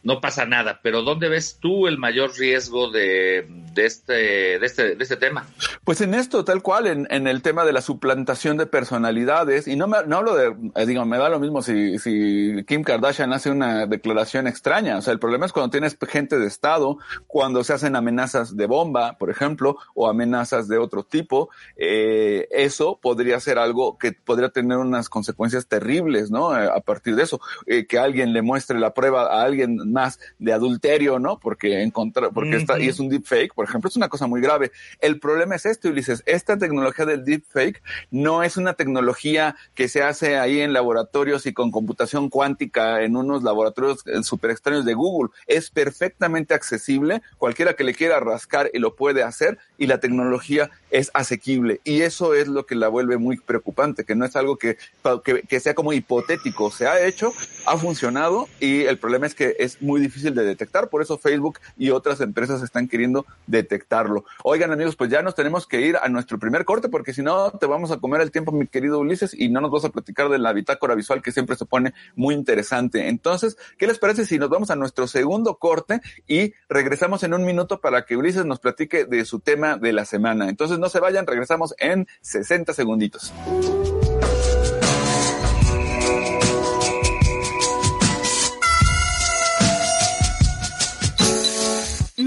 [0.03, 4.13] no pasa nada, pero ¿dónde ves tú el mayor riesgo de, de, este,
[4.59, 5.47] de, este, de este tema?
[5.83, 9.75] Pues en esto, tal cual, en, en el tema de la suplantación de personalidades, y
[9.75, 13.33] no, me, no hablo de, eh, digo, me da lo mismo si, si Kim Kardashian
[13.33, 17.63] hace una declaración extraña, o sea, el problema es cuando tienes gente de Estado, cuando
[17.63, 23.39] se hacen amenazas de bomba, por ejemplo, o amenazas de otro tipo, eh, eso podría
[23.39, 26.57] ser algo que podría tener unas consecuencias terribles, ¿no?
[26.57, 30.19] Eh, a partir de eso, eh, que alguien le muestre la prueba a alguien más
[30.39, 31.39] de adulterio, ¿no?
[31.39, 34.71] Porque encontrar, porque está, y es un deepfake, por ejemplo, es una cosa muy grave.
[34.99, 40.03] El problema es esto, Ulises, esta tecnología del deepfake no es una tecnología que se
[40.03, 44.93] hace ahí en laboratorios y con computación cuántica en unos laboratorios eh, super extraños de
[44.93, 45.29] Google.
[45.47, 50.71] Es perfectamente accesible, cualquiera que le quiera rascar y lo puede hacer, y la tecnología
[50.89, 51.81] es asequible.
[51.83, 54.77] Y eso es lo que la vuelve muy preocupante, que no es algo que,
[55.23, 56.71] que, que sea como hipotético.
[56.71, 57.33] Se ha hecho,
[57.65, 61.59] ha funcionado, y el problema es que es muy difícil de detectar, por eso Facebook
[61.77, 64.25] y otras empresas están queriendo detectarlo.
[64.43, 67.51] Oigan amigos, pues ya nos tenemos que ir a nuestro primer corte porque si no
[67.51, 70.29] te vamos a comer el tiempo, mi querido Ulises, y no nos vas a platicar
[70.29, 73.09] de la bitácora visual que siempre se pone muy interesante.
[73.09, 77.45] Entonces, ¿qué les parece si nos vamos a nuestro segundo corte y regresamos en un
[77.45, 80.49] minuto para que Ulises nos platique de su tema de la semana?
[80.49, 83.33] Entonces no se vayan, regresamos en 60 segunditos.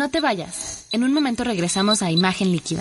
[0.07, 0.85] No te vayas.
[0.92, 2.81] En un momento regresamos a Imagen Líquida.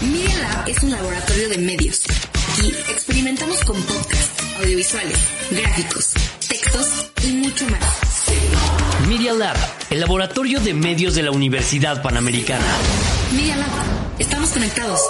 [0.00, 2.02] Media Lab es un laboratorio de medios.
[2.52, 5.18] Aquí experimentamos con podcasts, audiovisuales,
[5.50, 6.12] gráficos,
[6.46, 7.82] textos y mucho más.
[9.08, 9.56] Media Lab,
[9.90, 12.64] el laboratorio de medios de la Universidad Panamericana.
[13.34, 13.72] Media Lab,
[14.20, 15.00] estamos conectados.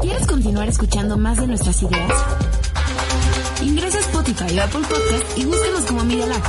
[0.00, 2.10] ¿Quieres continuar escuchando más de nuestras ideas?
[3.62, 6.42] Ingresa a Spotify o Apple Podcast y búscanos como Media Lab.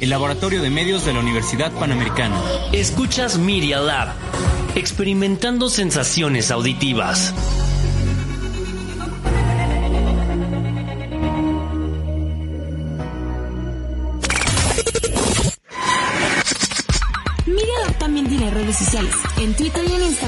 [0.00, 2.40] El laboratorio de medios de la Universidad Panamericana.
[2.72, 4.14] Escuchas Media Lab,
[4.74, 7.34] experimentando sensaciones auditivas.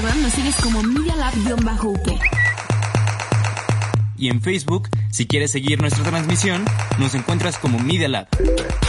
[0.01, 2.07] Instagram nos sigues como Media Lab-UP.
[4.17, 6.65] Y en Facebook, si quieres seguir nuestra transmisión,
[6.97, 8.27] nos encuentras como Media Lab.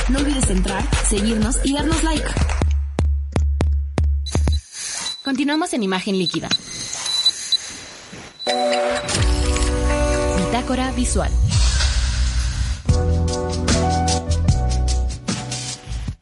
[0.09, 2.27] No olvides entrar, seguirnos y darnos like.
[5.23, 6.49] Continuamos en imagen líquida.
[10.39, 11.31] Bitácora visual.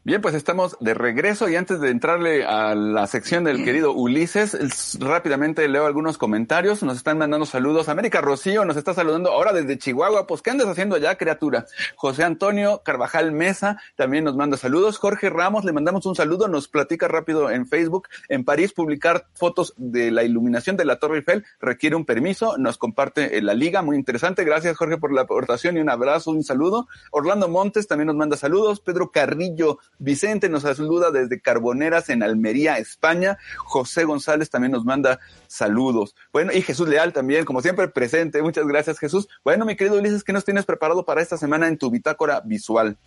[0.03, 4.97] Bien, pues estamos de regreso y antes de entrarle a la sección del querido Ulises,
[4.99, 6.81] rápidamente leo algunos comentarios.
[6.81, 7.87] Nos están mandando saludos.
[7.87, 10.25] América Rocío nos está saludando ahora desde Chihuahua.
[10.25, 11.67] Pues, ¿qué andas haciendo allá, criatura?
[11.95, 14.97] José Antonio Carvajal Mesa también nos manda saludos.
[14.97, 16.47] Jorge Ramos, le mandamos un saludo.
[16.47, 18.07] Nos platica rápido en Facebook.
[18.27, 22.57] En París, publicar fotos de la iluminación de la Torre Eiffel requiere un permiso.
[22.57, 23.83] Nos comparte en la liga.
[23.83, 24.45] Muy interesante.
[24.45, 26.87] Gracias, Jorge, por la aportación y un abrazo, un saludo.
[27.11, 28.79] Orlando Montes también nos manda saludos.
[28.79, 33.37] Pedro Carrillo Vicente nos saluda desde Carboneras en Almería, España.
[33.57, 36.15] José González también nos manda saludos.
[36.33, 38.41] Bueno, y Jesús Leal también, como siempre, presente.
[38.41, 39.27] Muchas gracias, Jesús.
[39.43, 42.97] Bueno, mi querido Ulises, ¿qué nos tienes preparado para esta semana en tu bitácora visual?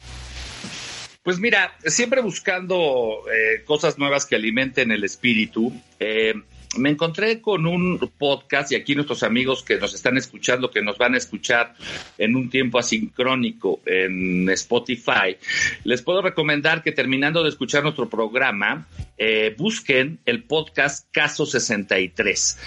[1.25, 5.73] Pues mira, siempre buscando eh, cosas nuevas que alimenten el espíritu.
[5.99, 6.35] eh,
[6.77, 10.99] me encontré con un podcast y aquí nuestros amigos que nos están escuchando, que nos
[10.99, 11.75] van a escuchar
[12.19, 15.37] en un tiempo asincrónico en Spotify,
[15.85, 18.87] les puedo recomendar que terminando de escuchar nuestro programa,
[19.19, 22.59] eh, busquen el podcast Caso 63.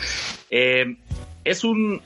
[0.50, 0.96] Eh,
[1.44, 2.02] es un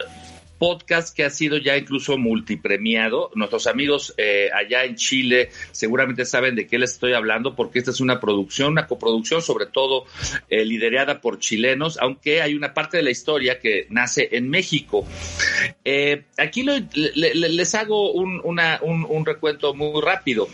[0.62, 3.32] podcast que ha sido ya incluso multipremiado.
[3.34, 7.89] Nuestros amigos eh, allá en Chile seguramente saben de qué les estoy hablando porque esta
[7.89, 10.05] es una producción, una coproducción sobre todo
[10.49, 15.03] eh, liderada por chilenos, aunque hay una parte de la historia que nace en México.
[15.84, 20.47] Eh, aquí les hago un, recuento muy rápido.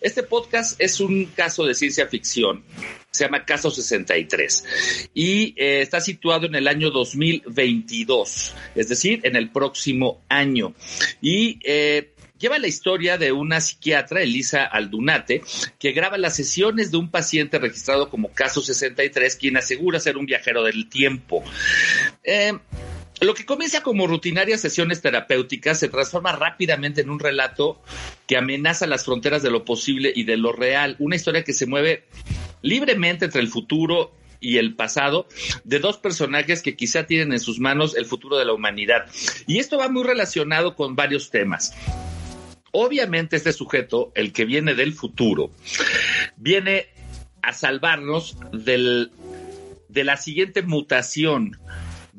[0.00, 2.62] Este podcast es un caso de ciencia ficción
[3.10, 9.34] se llama Caso 63 y eh, está situado en el año 2022, es decir, en
[9.34, 10.74] el próximo año.
[11.20, 15.42] Y eh, lleva la historia de una psiquiatra, Elisa Aldunate,
[15.78, 20.26] que graba las sesiones de un paciente registrado como caso 63, quien asegura ser un
[20.26, 21.44] viajero del tiempo.
[22.24, 22.52] Eh,
[23.20, 27.80] lo que comienza como rutinarias sesiones terapéuticas se transforma rápidamente en un relato
[28.26, 31.66] que amenaza las fronteras de lo posible y de lo real, una historia que se
[31.66, 32.04] mueve
[32.62, 35.28] libremente entre el futuro y el pasado
[35.64, 39.06] de dos personajes que quizá tienen en sus manos el futuro de la humanidad.
[39.46, 41.74] Y esto va muy relacionado con varios temas.
[42.72, 45.50] Obviamente este sujeto, el que viene del futuro,
[46.36, 46.86] viene
[47.42, 49.10] a salvarnos del,
[49.88, 51.58] de la siguiente mutación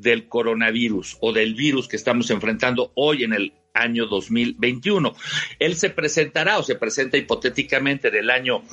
[0.02, 5.16] del coronavirus o del virus que estamos enfrentando hoy en el año 2021.
[5.60, 8.64] Él se presentará o se presenta hipotéticamente del año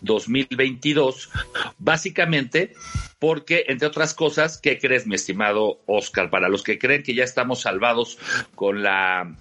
[0.00, 1.30] 2022,
[1.78, 2.72] básicamente
[3.18, 6.30] porque, entre otras cosas, ¿qué crees, mi estimado Oscar?
[6.30, 8.18] Para los que creen que ya estamos salvados
[8.54, 9.34] con la,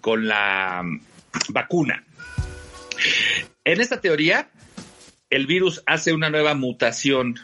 [0.00, 0.82] con la
[1.48, 2.04] vacuna.
[3.64, 4.50] En esta teoría,
[5.30, 7.36] el virus hace una nueva mutación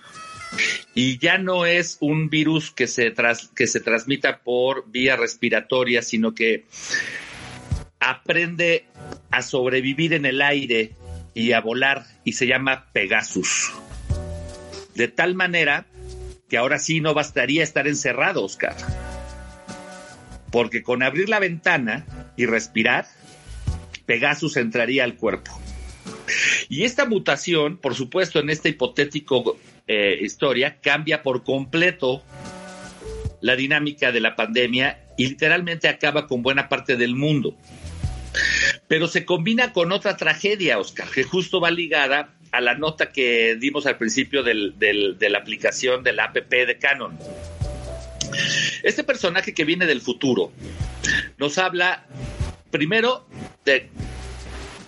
[0.95, 3.15] y ya no es un virus que se,
[3.55, 6.65] que se transmita por vía respiratoria, sino que
[8.01, 8.87] aprende
[9.31, 10.93] a sobrevivir en el aire
[11.35, 13.73] y a volar y se llama Pegasus.
[14.95, 15.87] De tal manera
[16.49, 18.75] que ahora sí no bastaría estar encerrado, Oscar.
[20.51, 23.07] Porque con abrir la ventana y respirar,
[24.07, 25.53] Pegasus entraría al cuerpo.
[26.69, 29.59] Y esta mutación, por supuesto, en este hipotético
[29.89, 32.23] eh, historia cambia por completo
[33.41, 37.57] la dinámica de la pandemia y literalmente acaba con buena parte del mundo.
[38.87, 43.57] Pero se combina con otra tragedia, Oscar, que justo va ligada a la nota que
[43.57, 47.19] dimos al principio de la aplicación de la APP de Canon.
[48.83, 50.53] Este personaje que viene del futuro
[51.39, 52.07] nos habla
[52.71, 53.27] primero
[53.65, 53.89] de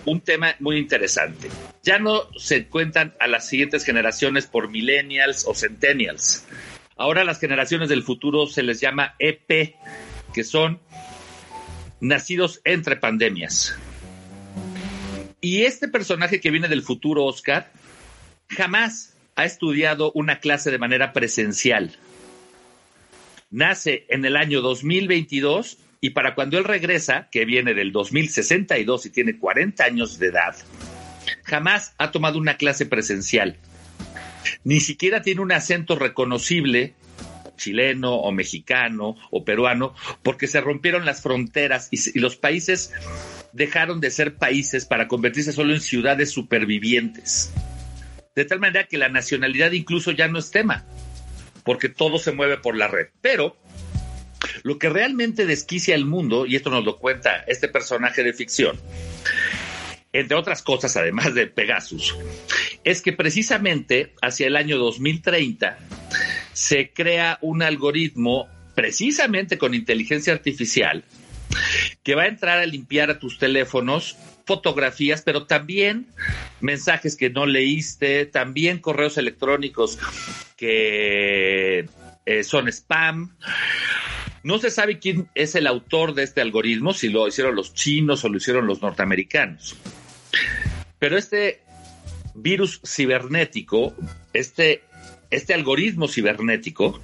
[0.07, 1.48] un tema muy interesante.
[1.82, 6.46] Ya no se cuentan a las siguientes generaciones por millennials o centennials.
[6.96, 9.74] Ahora las generaciones del futuro se les llama EP,
[10.34, 10.80] que son
[12.01, 13.76] nacidos entre pandemias.
[15.40, 17.72] Y este personaje que viene del futuro, Oscar,
[18.48, 21.96] jamás ha estudiado una clase de manera presencial.
[23.51, 29.11] Nace en el año 2022 y para cuando él regresa, que viene del 2062 y
[29.11, 30.57] tiene 40 años de edad,
[31.44, 33.59] jamás ha tomado una clase presencial.
[34.64, 36.94] Ni siquiera tiene un acento reconocible
[37.61, 42.92] chileno o mexicano o peruano, porque se rompieron las fronteras y, los países
[43.53, 47.53] dejaron de ser países para convertirse solo en ciudades supervivientes.
[48.34, 50.86] De tal manera que la nacionalidad incluso ya no es tema,
[51.62, 53.09] porque todo se mueve por la red.
[53.20, 53.57] Pero
[54.62, 58.78] lo que realmente desquicia el mundo, y esto nos lo cuenta este personaje de ficción,
[60.12, 62.16] entre otras cosas, además de Pegasus,
[62.84, 65.78] es que precisamente hacia el año 2030
[66.52, 71.04] se crea un algoritmo precisamente con inteligencia artificial
[72.02, 76.06] que va a entrar a limpiar a tus teléfonos fotografías, pero también
[76.61, 79.98] mensajes que no leíste, también correos electrónicos
[80.56, 81.88] que
[82.26, 83.36] eh, son spam,
[84.43, 88.24] no se sabe quién es el autor de este algoritmo, si lo hicieron los chinos
[88.24, 89.76] o lo hicieron los norteamericanos.
[90.99, 91.61] Pero este
[92.34, 93.95] virus cibernético,
[94.32, 94.82] este,
[95.30, 97.01] este algoritmo cibernético,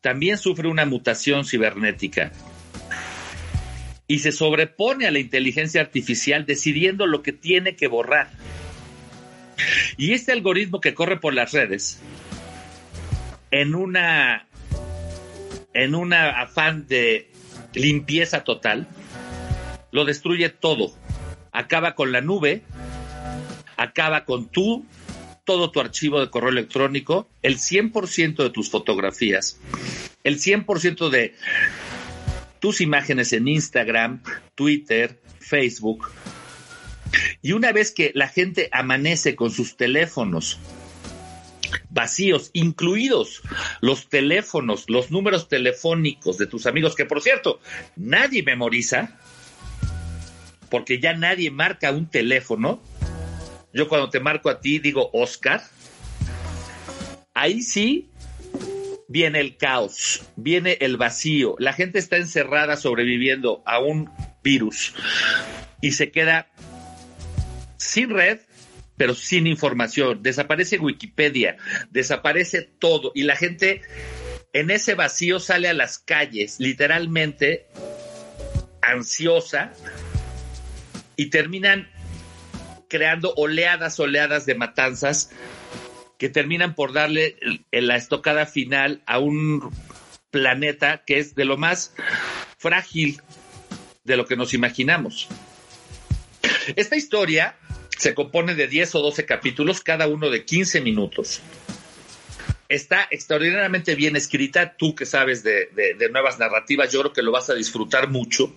[0.00, 2.32] también sufre una mutación cibernética
[4.06, 8.30] y se sobrepone a la inteligencia artificial decidiendo lo que tiene que borrar.
[9.96, 12.00] Y este algoritmo que corre por las redes,
[13.50, 14.48] en una
[15.74, 17.30] en un afán de
[17.74, 18.88] limpieza total,
[19.90, 20.92] lo destruye todo.
[21.52, 22.62] Acaba con la nube,
[23.76, 24.86] acaba con tú,
[25.44, 29.58] todo tu archivo de correo electrónico, el 100% de tus fotografías,
[30.24, 31.34] el 100% de
[32.60, 34.22] tus imágenes en Instagram,
[34.54, 36.10] Twitter, Facebook.
[37.42, 40.58] Y una vez que la gente amanece con sus teléfonos
[41.92, 43.42] vacíos, incluidos
[43.80, 47.60] los teléfonos, los números telefónicos de tus amigos, que por cierto,
[47.96, 49.18] nadie memoriza,
[50.70, 52.82] porque ya nadie marca un teléfono.
[53.74, 55.62] Yo cuando te marco a ti digo Oscar.
[57.34, 58.10] Ahí sí
[59.08, 61.56] viene el caos, viene el vacío.
[61.58, 64.10] La gente está encerrada sobreviviendo a un
[64.42, 64.94] virus
[65.80, 66.48] y se queda
[67.76, 68.40] sin red,
[69.02, 70.22] pero sin información.
[70.22, 71.56] Desaparece Wikipedia,
[71.90, 73.82] desaparece todo y la gente
[74.52, 77.66] en ese vacío sale a las calles, literalmente
[78.80, 79.72] ansiosa,
[81.16, 81.90] y terminan
[82.88, 85.30] creando oleadas, oleadas de matanzas
[86.16, 87.34] que terminan por darle
[87.72, 89.74] la estocada final a un
[90.30, 91.92] planeta que es de lo más
[92.56, 93.20] frágil
[94.04, 95.26] de lo que nos imaginamos.
[96.76, 97.56] Esta historia
[98.02, 101.40] se compone de 10 o 12 capítulos, cada uno de 15 minutos.
[102.68, 104.74] Está extraordinariamente bien escrita.
[104.76, 105.68] Tú que sabes de,
[106.10, 108.52] nuevas narrativas, yo creo que lo vas a disfrutar mucho.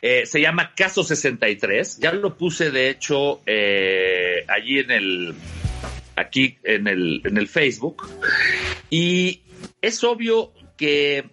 [0.00, 1.98] Eh, se llama Caso 63.
[1.98, 5.34] Ya lo puse, de hecho, eh, allí en el,
[6.16, 8.08] aquí en el, en el Facebook.
[8.88, 9.42] Y
[9.82, 11.26] es obvio que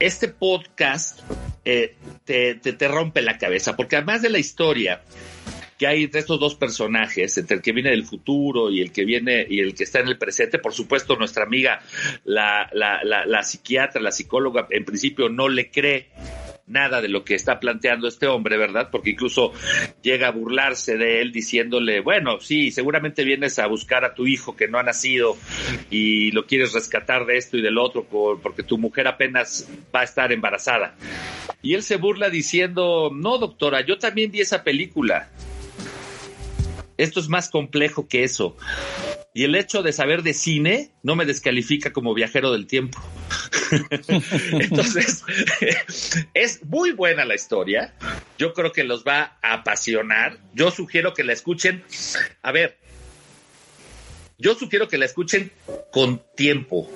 [0.00, 1.20] este podcast
[1.64, 5.02] eh, te, te, rompe la cabeza, porque además de la historia
[5.78, 9.04] que hay entre estos dos personajes, entre el que viene del futuro y el que
[9.04, 11.80] viene y el que está en el presente, por supuesto nuestra amiga,
[12.24, 16.08] la, la, la, la psiquiatra, la psicóloga, en principio no le cree
[16.66, 18.88] nada de lo que está planteando este hombre, ¿verdad?
[18.90, 19.52] Porque incluso
[20.02, 24.56] llega a burlarse de él diciéndole, bueno, sí, seguramente vienes a buscar a tu hijo
[24.56, 25.36] que no ha nacido
[25.90, 28.04] y lo quieres rescatar de esto y del otro
[28.42, 30.96] porque tu mujer apenas va a estar embarazada.
[31.62, 35.30] Y él se burla diciendo, no, doctora, yo también vi esa película.
[36.96, 38.56] Esto es más complejo que eso.
[39.34, 42.98] Y el hecho de saber de cine no me descalifica como viajero del tiempo.
[44.52, 45.22] Entonces,
[46.34, 47.94] es muy buena la historia.
[48.38, 50.38] Yo creo que los va a apasionar.
[50.54, 51.84] Yo sugiero que la escuchen.
[52.40, 52.78] A ver,
[54.38, 55.50] yo sugiero que la escuchen
[55.92, 56.90] con tiempo.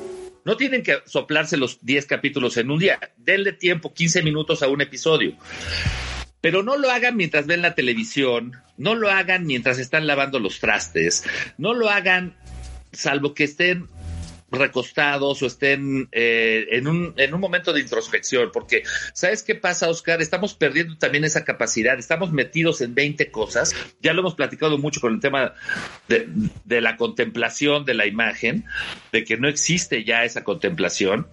[0.44, 2.98] No tienen que soplarse los 10 capítulos en un día.
[3.18, 5.36] Denle tiempo, 15 minutos a un episodio.
[6.40, 10.60] Pero no lo hagan mientras ven la televisión, no lo hagan mientras están lavando los
[10.60, 11.24] trastes,
[11.58, 12.34] no lo hagan
[12.92, 13.88] salvo que estén
[14.50, 18.82] recostados o estén eh, en, un, en un momento de introspección, porque
[19.12, 20.20] ¿sabes qué pasa, Oscar?
[20.20, 25.00] Estamos perdiendo también esa capacidad, estamos metidos en 20 cosas, ya lo hemos platicado mucho
[25.00, 25.54] con el tema
[26.08, 26.28] de,
[26.64, 28.64] de la contemplación de la imagen,
[29.12, 31.28] de que no existe ya esa contemplación.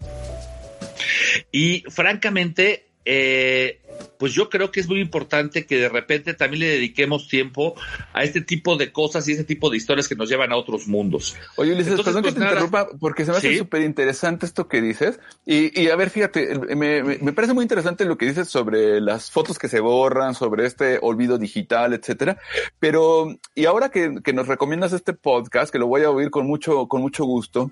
[1.52, 3.80] Y francamente, eh,
[4.18, 7.76] pues yo creo que es muy importante que de repente también le dediquemos tiempo
[8.14, 10.88] a este tipo de cosas y este tipo de historias que nos llevan a otros
[10.88, 11.36] mundos.
[11.56, 14.82] Oye, Ulises, perdón que pues te interrumpa, porque se me hace súper interesante esto que
[14.82, 15.20] dices.
[15.46, 19.32] Y, y a ver, fíjate, me, me, parece muy interesante lo que dices sobre las
[19.32, 22.38] fotos que se borran, sobre este olvido digital, etcétera.
[22.80, 26.48] Pero, y ahora que, que nos recomiendas este podcast, que lo voy a oír con
[26.48, 27.72] mucho, con mucho gusto,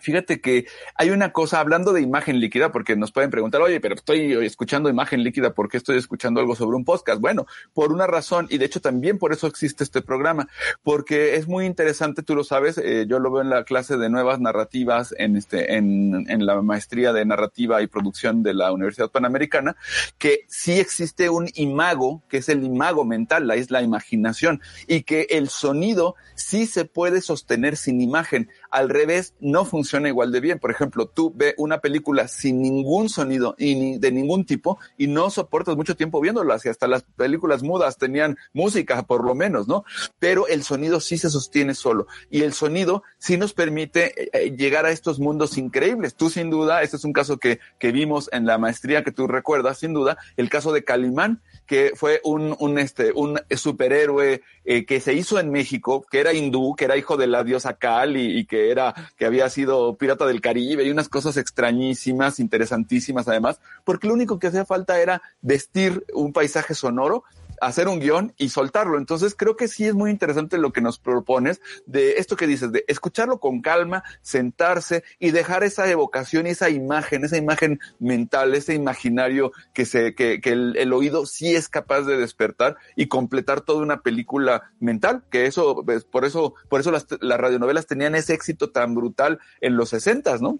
[0.00, 3.94] Fíjate que hay una cosa, hablando de imagen líquida, porque nos pueden preguntar, oye, pero
[3.94, 7.20] estoy escuchando imagen líquida, ¿por qué estoy escuchando algo sobre un podcast?
[7.20, 10.48] Bueno, por una razón, y de hecho también por eso existe este programa,
[10.82, 14.10] porque es muy interesante, tú lo sabes, eh, yo lo veo en la clase de
[14.10, 19.10] nuevas narrativas en este, en, en la maestría de narrativa y producción de la Universidad
[19.10, 19.76] Panamericana,
[20.18, 25.02] que sí existe un imago, que es el imago mental, la es la imaginación, y
[25.02, 28.48] que el sonido sí se puede sostener sin imagen.
[28.70, 30.58] Al revés, no funciona igual de bien.
[30.58, 35.06] Por ejemplo, tú ve una película sin ningún sonido y ni de ningún tipo y
[35.06, 39.68] no soportas mucho tiempo viéndolas y hasta las películas mudas tenían música por lo menos,
[39.68, 39.84] ¿no?
[40.18, 44.56] Pero el sonido sí se sostiene solo y el sonido sí nos permite eh, eh,
[44.56, 46.14] llegar a estos mundos increíbles.
[46.14, 49.26] Tú sin duda, este es un caso que, que vimos en la maestría que tú
[49.26, 55.00] recuerdas, sin duda, el caso de Calimán, que fue un, este, un superhéroe eh, que
[55.00, 58.44] se hizo en México, que era hindú, que era hijo de la diosa Kali y
[58.44, 64.08] que era, que había sido pirata del Caribe y unas cosas extrañísimas, interesantísimas además, porque
[64.08, 67.24] lo único que hacía falta era vestir un paisaje sonoro
[67.60, 68.98] hacer un guion y soltarlo.
[68.98, 72.72] Entonces creo que sí es muy interesante lo que nos propones de esto que dices,
[72.72, 78.54] de escucharlo con calma, sentarse y dejar esa evocación y esa imagen, esa imagen mental,
[78.54, 83.06] ese imaginario que se, que, que el, el, oído sí es capaz de despertar y
[83.06, 87.86] completar toda una película mental, que eso, pues, por eso, por eso las, las radionovelas
[87.86, 90.58] tenían ese éxito tan brutal en los sesentas, ¿no?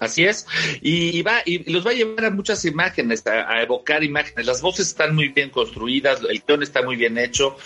[0.00, 0.46] Así es,
[0.80, 4.46] y, va y los va a llevar a muchas imágenes, a, evocar imágenes.
[4.46, 7.56] Las voces están muy bien construidas, el guion está muy bien hecho.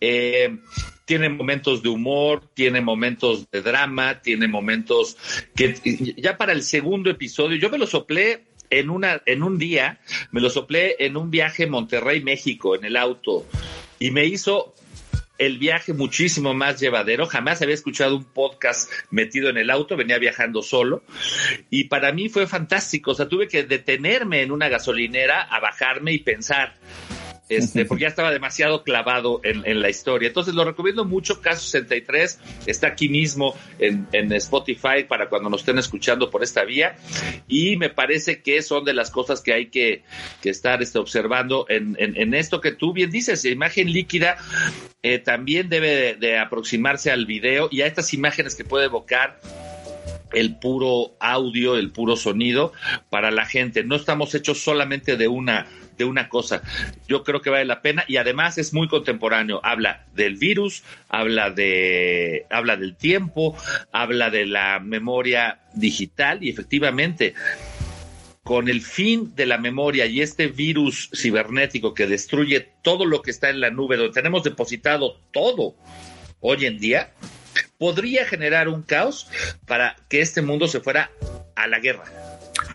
[0.00, 0.58] Eh,
[1.04, 5.16] tiene momentos de humor, tiene momentos de drama, tiene momentos
[5.54, 5.74] que
[6.16, 10.00] ya para el segundo episodio, yo me lo soplé en una, en un día,
[10.32, 13.46] me lo soplé en un viaje Monterrey, México, en el auto,
[13.98, 14.74] y me hizo
[15.38, 17.26] el viaje muchísimo más llevadero.
[17.26, 21.02] Jamás había escuchado un podcast metido en el auto, venía viajando solo.
[21.70, 23.12] Y para mí fue fantástico.
[23.12, 26.74] O sea, tuve que detenerme en una gasolinera a bajarme y pensar
[27.48, 30.28] este, porque ya estaba demasiado clavado en, la historia.
[30.28, 35.78] Entonces lo recomiendo mucho, Caso 63, está aquí mismo en, Spotify para cuando nos estén
[35.78, 36.96] escuchando por esta vía
[37.46, 40.02] y me parece que son de las cosas que hay que,
[40.42, 44.36] estar este, observando en, esto que tú bien dices, imagen líquida
[45.02, 49.40] eh, también debe de aproximarse al video y a estas imágenes que puede evocar
[50.32, 52.72] el puro audio, el puro sonido
[53.10, 53.84] para la gente.
[53.84, 55.66] No estamos hechos solamente de una
[55.96, 56.62] de una cosa.
[57.08, 59.60] Yo creo que vale la pena y además es muy contemporáneo.
[59.62, 63.56] Habla del virus, habla de habla del tiempo,
[63.92, 67.34] habla de la memoria digital y efectivamente
[68.42, 73.32] con el fin de la memoria y este virus cibernético que destruye todo lo que
[73.32, 75.74] está en la nube, donde tenemos depositado todo
[76.38, 77.12] hoy en día,
[77.76, 79.28] podría generar un caos
[79.66, 81.10] para que este mundo se fuera
[81.56, 82.04] a la guerra.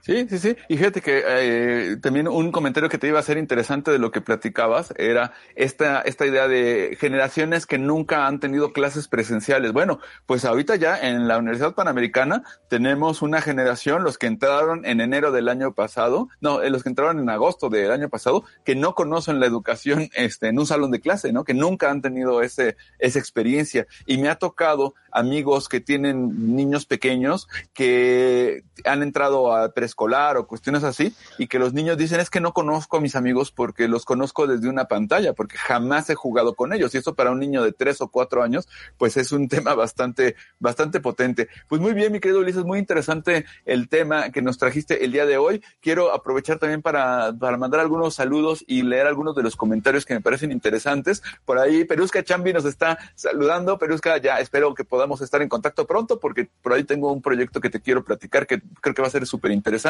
[0.02, 0.56] Sí, sí, sí.
[0.68, 4.10] Y fíjate que eh, también un comentario que te iba a ser interesante de lo
[4.10, 9.74] que platicabas era esta, esta idea de generaciones que nunca han tenido clases presenciales.
[9.74, 15.02] Bueno, pues ahorita ya en la Universidad Panamericana tenemos una generación, los que entraron en
[15.02, 18.76] enero del año pasado, no, eh, los que entraron en agosto del año pasado, que
[18.76, 21.44] no conocen la educación este, en un salón de clase, ¿no?
[21.44, 23.86] Que nunca han tenido ese, esa experiencia.
[24.08, 30.48] Y me ha tocado amigos que tienen niños pequeños que han entrado a preescolar o
[30.48, 33.88] cuestiones así y que los niños dicen es que no conozco a mis amigos porque
[33.88, 36.96] los conozco desde una pantalla, porque jamás he jugado con ellos.
[36.96, 40.36] Y eso para un niño de tres o cuatro años, pues es un tema bastante,
[40.60, 41.50] bastante potente.
[41.68, 45.28] Pues muy bien, mi querido Ulises, muy interesante el tema que nos trajiste el día
[45.28, 45.64] de hoy.
[45.82, 50.16] Quiero aprovechar también para, para mandar algunos saludos y leer algunos de los comentarios que
[50.16, 51.22] me parecen interesantes.
[51.46, 53.78] Por ahí, Perusca Chambi nos está saludando.
[53.78, 57.62] Perusca, ya espero que podamos estar en contacto pronto porque por ahí tengo un proyecto
[57.62, 59.81] que te quiero platicar que creo que va a ser súper interesante.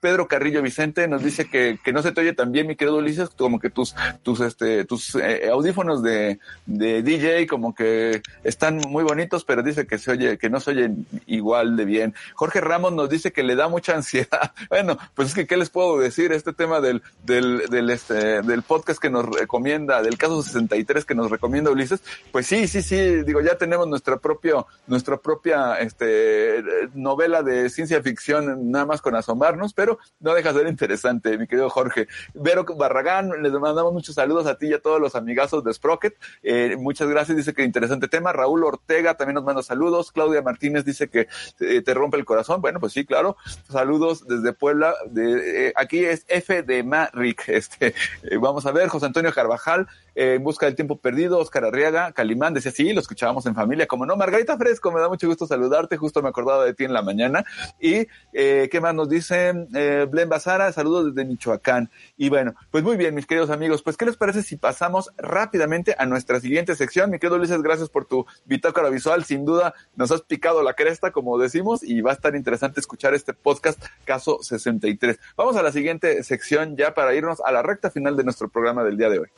[0.00, 3.30] Pedro Carrillo Vicente nos dice que, no se te oye tan bien, mi querido Ulises,
[3.30, 9.04] como que tus, tus, este, tus eh, audífonos de, de DJ como que están muy
[9.04, 12.14] bonitos, pero dice que se oye, que no se oyen igual de bien.
[12.34, 14.52] Jorge Ramos nos dice que le da mucha ansiedad.
[14.68, 16.32] Bueno, pues es que, ¿qué les puedo decir?
[16.32, 21.30] Este tema del, del, este, del podcast que nos recomienda, del caso 63 que nos
[21.30, 26.62] recomienda Ulises, pues sí, sí, sí, digo, ya tenemos nuestra propia, nuestra propia, este,
[26.94, 31.46] novela de ciencia ficción nada más con asomarnos, pero no deja de ser interesante, mi
[31.46, 32.08] querido Jorge.
[32.34, 36.14] Vero Barragán, les mandamos muchos saludos a ti y a todos los amigazos de Sprocket.
[36.42, 38.32] Eh, muchas gracias, dice que interesante tema.
[38.32, 40.10] Raúl Ortega también nos manda saludos.
[40.10, 41.28] Claudia Martínez dice que
[41.60, 42.60] eh, te rompe el corazón.
[42.60, 43.36] Bueno, pues sí, claro.
[43.68, 44.94] Saludos desde Puebla.
[45.16, 47.48] Eh, aquí es F de Maric.
[47.60, 47.94] Este,
[48.40, 52.72] vamos a ver, José Antonio Carvajal, en busca del tiempo perdido, Oscar Arriaga, Calimán, decía
[52.72, 56.22] sí, lo escuchábamos en familia, como no, Margarita Fresco, me da mucho gusto saludarte, justo
[56.22, 57.44] me acordaba de ti en la mañana.
[57.78, 59.68] Y, ¿qué más nos dicen?
[59.74, 61.90] Eh, Blen Bazara, saludos desde Michoacán.
[62.16, 65.94] Y bueno, pues muy bien, mis queridos amigos, pues, ¿qué les parece si pasamos rápidamente
[65.98, 67.10] a nuestra siguiente sección?
[67.10, 71.12] Mi querido Ulises, gracias por tu bitácora visual, sin duda nos has picado la cresta,
[71.12, 75.18] como decimos, y va a estar interesante escuchar este podcast, caso 63.
[75.36, 78.84] Vamos a la siguiente sección ya para irnos a la recta final de nuestro programa
[78.84, 79.28] del día de hoy.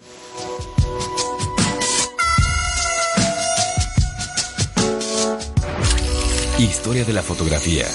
[6.59, 7.87] Historia de la fotografía.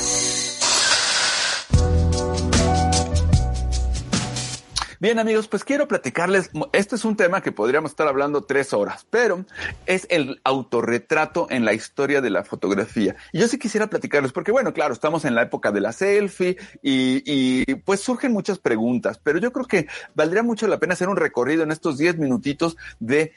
[4.99, 9.05] Bien amigos, pues quiero platicarles, este es un tema que podríamos estar hablando tres horas,
[9.11, 9.45] pero
[9.85, 13.15] es el autorretrato en la historia de la fotografía.
[13.31, 16.57] Y yo sí quisiera platicarles, porque bueno, claro, estamos en la época de la selfie
[16.81, 21.17] y, pues surgen muchas preguntas, pero yo creo que valdría mucho la pena hacer un
[21.17, 23.33] recorrido en estos diez minutitos de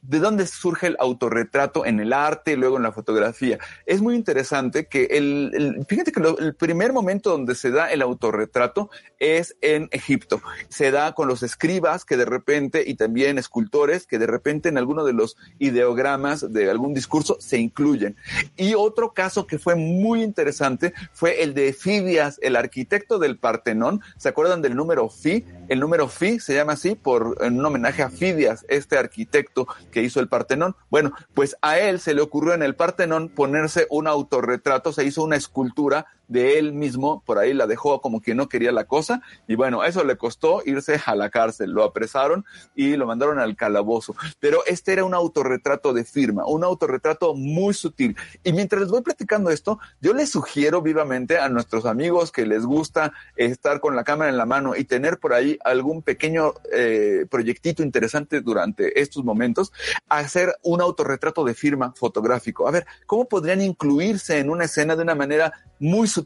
[0.00, 3.58] de dónde surge el autorretrato en el arte y luego en la fotografía.
[3.86, 8.90] Es muy interesante que el, fíjate que el primer momento donde se da el autorretrato
[9.18, 10.42] es en Egipto.
[10.68, 14.78] Se da con los escribas que de repente, y también escultores, que de repente en
[14.78, 18.16] alguno de los ideogramas de algún discurso se incluyen.
[18.56, 24.00] Y otro caso que fue muy interesante fue el de Fidias, el arquitecto del Partenón.
[24.16, 25.44] ¿Se acuerdan del número Fi?
[25.68, 30.02] El número Fi se llama así por en un homenaje a Fidias, este arquitecto que
[30.02, 30.76] hizo el Partenón.
[30.90, 35.24] Bueno, pues a él se le ocurrió en el Partenón ponerse un autorretrato, se hizo
[35.24, 39.22] una escultura de él mismo, por ahí la dejó como que no quería la cosa,
[39.46, 43.56] y bueno, eso le costó irse a la cárcel, lo apresaron y lo mandaron al
[43.56, 44.14] calabozo.
[44.40, 48.16] Pero este era un autorretrato de firma, un autorretrato muy sutil.
[48.42, 52.64] Y mientras les voy platicando esto, yo les sugiero vivamente a nuestros amigos que les
[52.64, 57.26] gusta estar con la cámara en la mano y tener por ahí algún pequeño eh,
[57.30, 59.72] proyectito interesante durante estos momentos,
[60.08, 62.66] hacer un autorretrato de firma fotográfico.
[62.66, 65.52] A ver, ¿cómo podrían incluirse en una escena de una manera
[65.82, 66.21] muy sutil,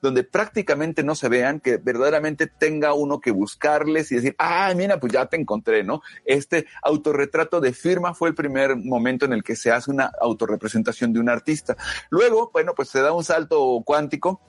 [0.00, 5.00] donde prácticamente no se vean, que verdaderamente tenga uno que buscarles y decir, ah, mira,
[5.00, 6.02] pues ya te encontré, ¿no?
[6.24, 11.12] Este autorretrato de firma fue el primer momento en el que se hace una autorrepresentación
[11.12, 11.76] de un artista.
[12.10, 14.40] Luego, bueno, pues se da un salto cuántico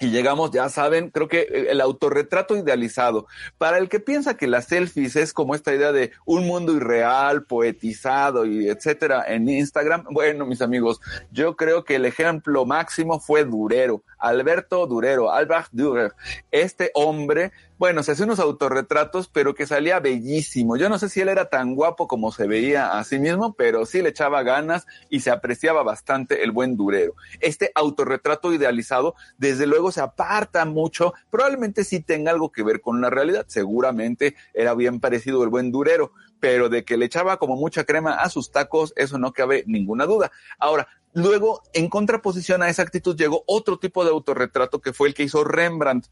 [0.00, 3.26] y llegamos, ya saben, creo que el autorretrato idealizado.
[3.58, 7.44] Para el que piensa que las selfies es como esta idea de un mundo irreal,
[7.44, 13.44] poetizado y etcétera en Instagram, bueno, mis amigos, yo creo que el ejemplo máximo fue
[13.44, 16.12] Durero, Alberto Durero, Albert Dürer.
[16.50, 20.76] Este hombre bueno, se hacía unos autorretratos, pero que salía bellísimo.
[20.76, 23.86] Yo no sé si él era tan guapo como se veía a sí mismo, pero
[23.86, 27.14] sí le echaba ganas y se apreciaba bastante el buen durero.
[27.40, 31.14] Este autorretrato idealizado, desde luego, se aparta mucho.
[31.30, 33.46] Probablemente sí tenga algo que ver con la realidad.
[33.48, 38.12] Seguramente era bien parecido el buen durero, pero de que le echaba como mucha crema
[38.12, 40.30] a sus tacos, eso no cabe ninguna duda.
[40.58, 45.14] Ahora, luego, en contraposición a esa actitud, llegó otro tipo de autorretrato que fue el
[45.14, 46.08] que hizo Rembrandt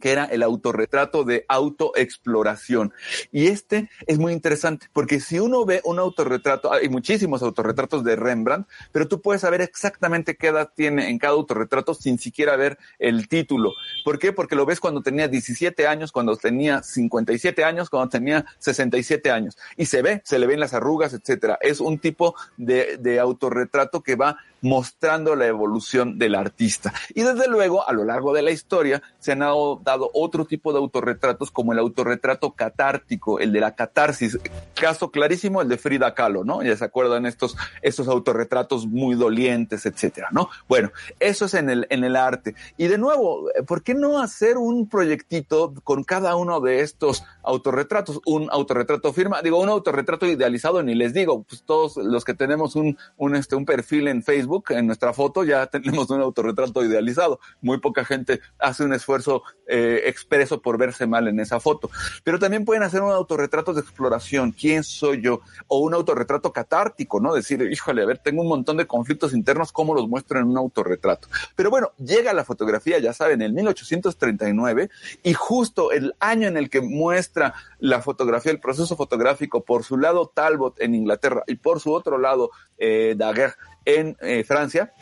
[0.00, 2.92] que era el autorretrato de autoexploración.
[3.30, 8.16] Y este es muy interesante, porque si uno ve un autorretrato, hay muchísimos autorretratos de
[8.16, 12.78] Rembrandt, pero tú puedes saber exactamente qué edad tiene en cada autorretrato sin siquiera ver
[12.98, 13.72] el título.
[14.04, 14.32] ¿Por qué?
[14.32, 19.56] Porque lo ves cuando tenía 17 años, cuando tenía 57 años, cuando tenía 67 años.
[19.76, 21.58] Y se ve, se le ven las arrugas, etcétera.
[21.60, 26.92] Es un tipo de, de autorretrato que va mostrando la evolución del artista.
[27.14, 30.78] Y desde luego, a lo largo de la historia, se han dado, otro tipo de
[30.78, 34.38] autorretratos, como el autorretrato catártico, el de la catarsis.
[34.74, 36.62] Caso clarísimo, el de Frida Kahlo, ¿no?
[36.62, 40.48] Ya se acuerdan estos, estos autorretratos muy dolientes, etcétera, ¿no?
[40.68, 42.54] Bueno, eso es en el, en el arte.
[42.76, 48.20] Y de nuevo, ¿por qué no hacer un proyectito con cada uno de estos autorretratos?
[48.26, 52.76] Un autorretrato firma, digo, un autorretrato idealizado, ni les digo, pues todos los que tenemos
[52.76, 57.40] un, un, este, un perfil en Facebook, en nuestra foto, ya tenemos un autorretrato idealizado.
[57.60, 61.90] Muy poca gente hace un esfuerzo eh, expreso por verse mal en esa foto.
[62.24, 64.52] Pero también pueden hacer un autorretrato de exploración.
[64.52, 65.40] ¿Quién soy yo?
[65.68, 67.34] O un autorretrato catártico, ¿no?
[67.34, 70.58] Decir, híjole, a ver, tengo un montón de conflictos internos, ¿cómo los muestro en un
[70.58, 71.28] autorretrato?
[71.56, 74.90] Pero bueno, llega la fotografía, ya saben, en 1839
[75.22, 79.96] y justo el año en el que muestra la fotografía, el proceso fotográfico, por su
[79.96, 84.92] lado Talbot en Inglaterra y por su otro lado eh, Daguerre en eh, Francia,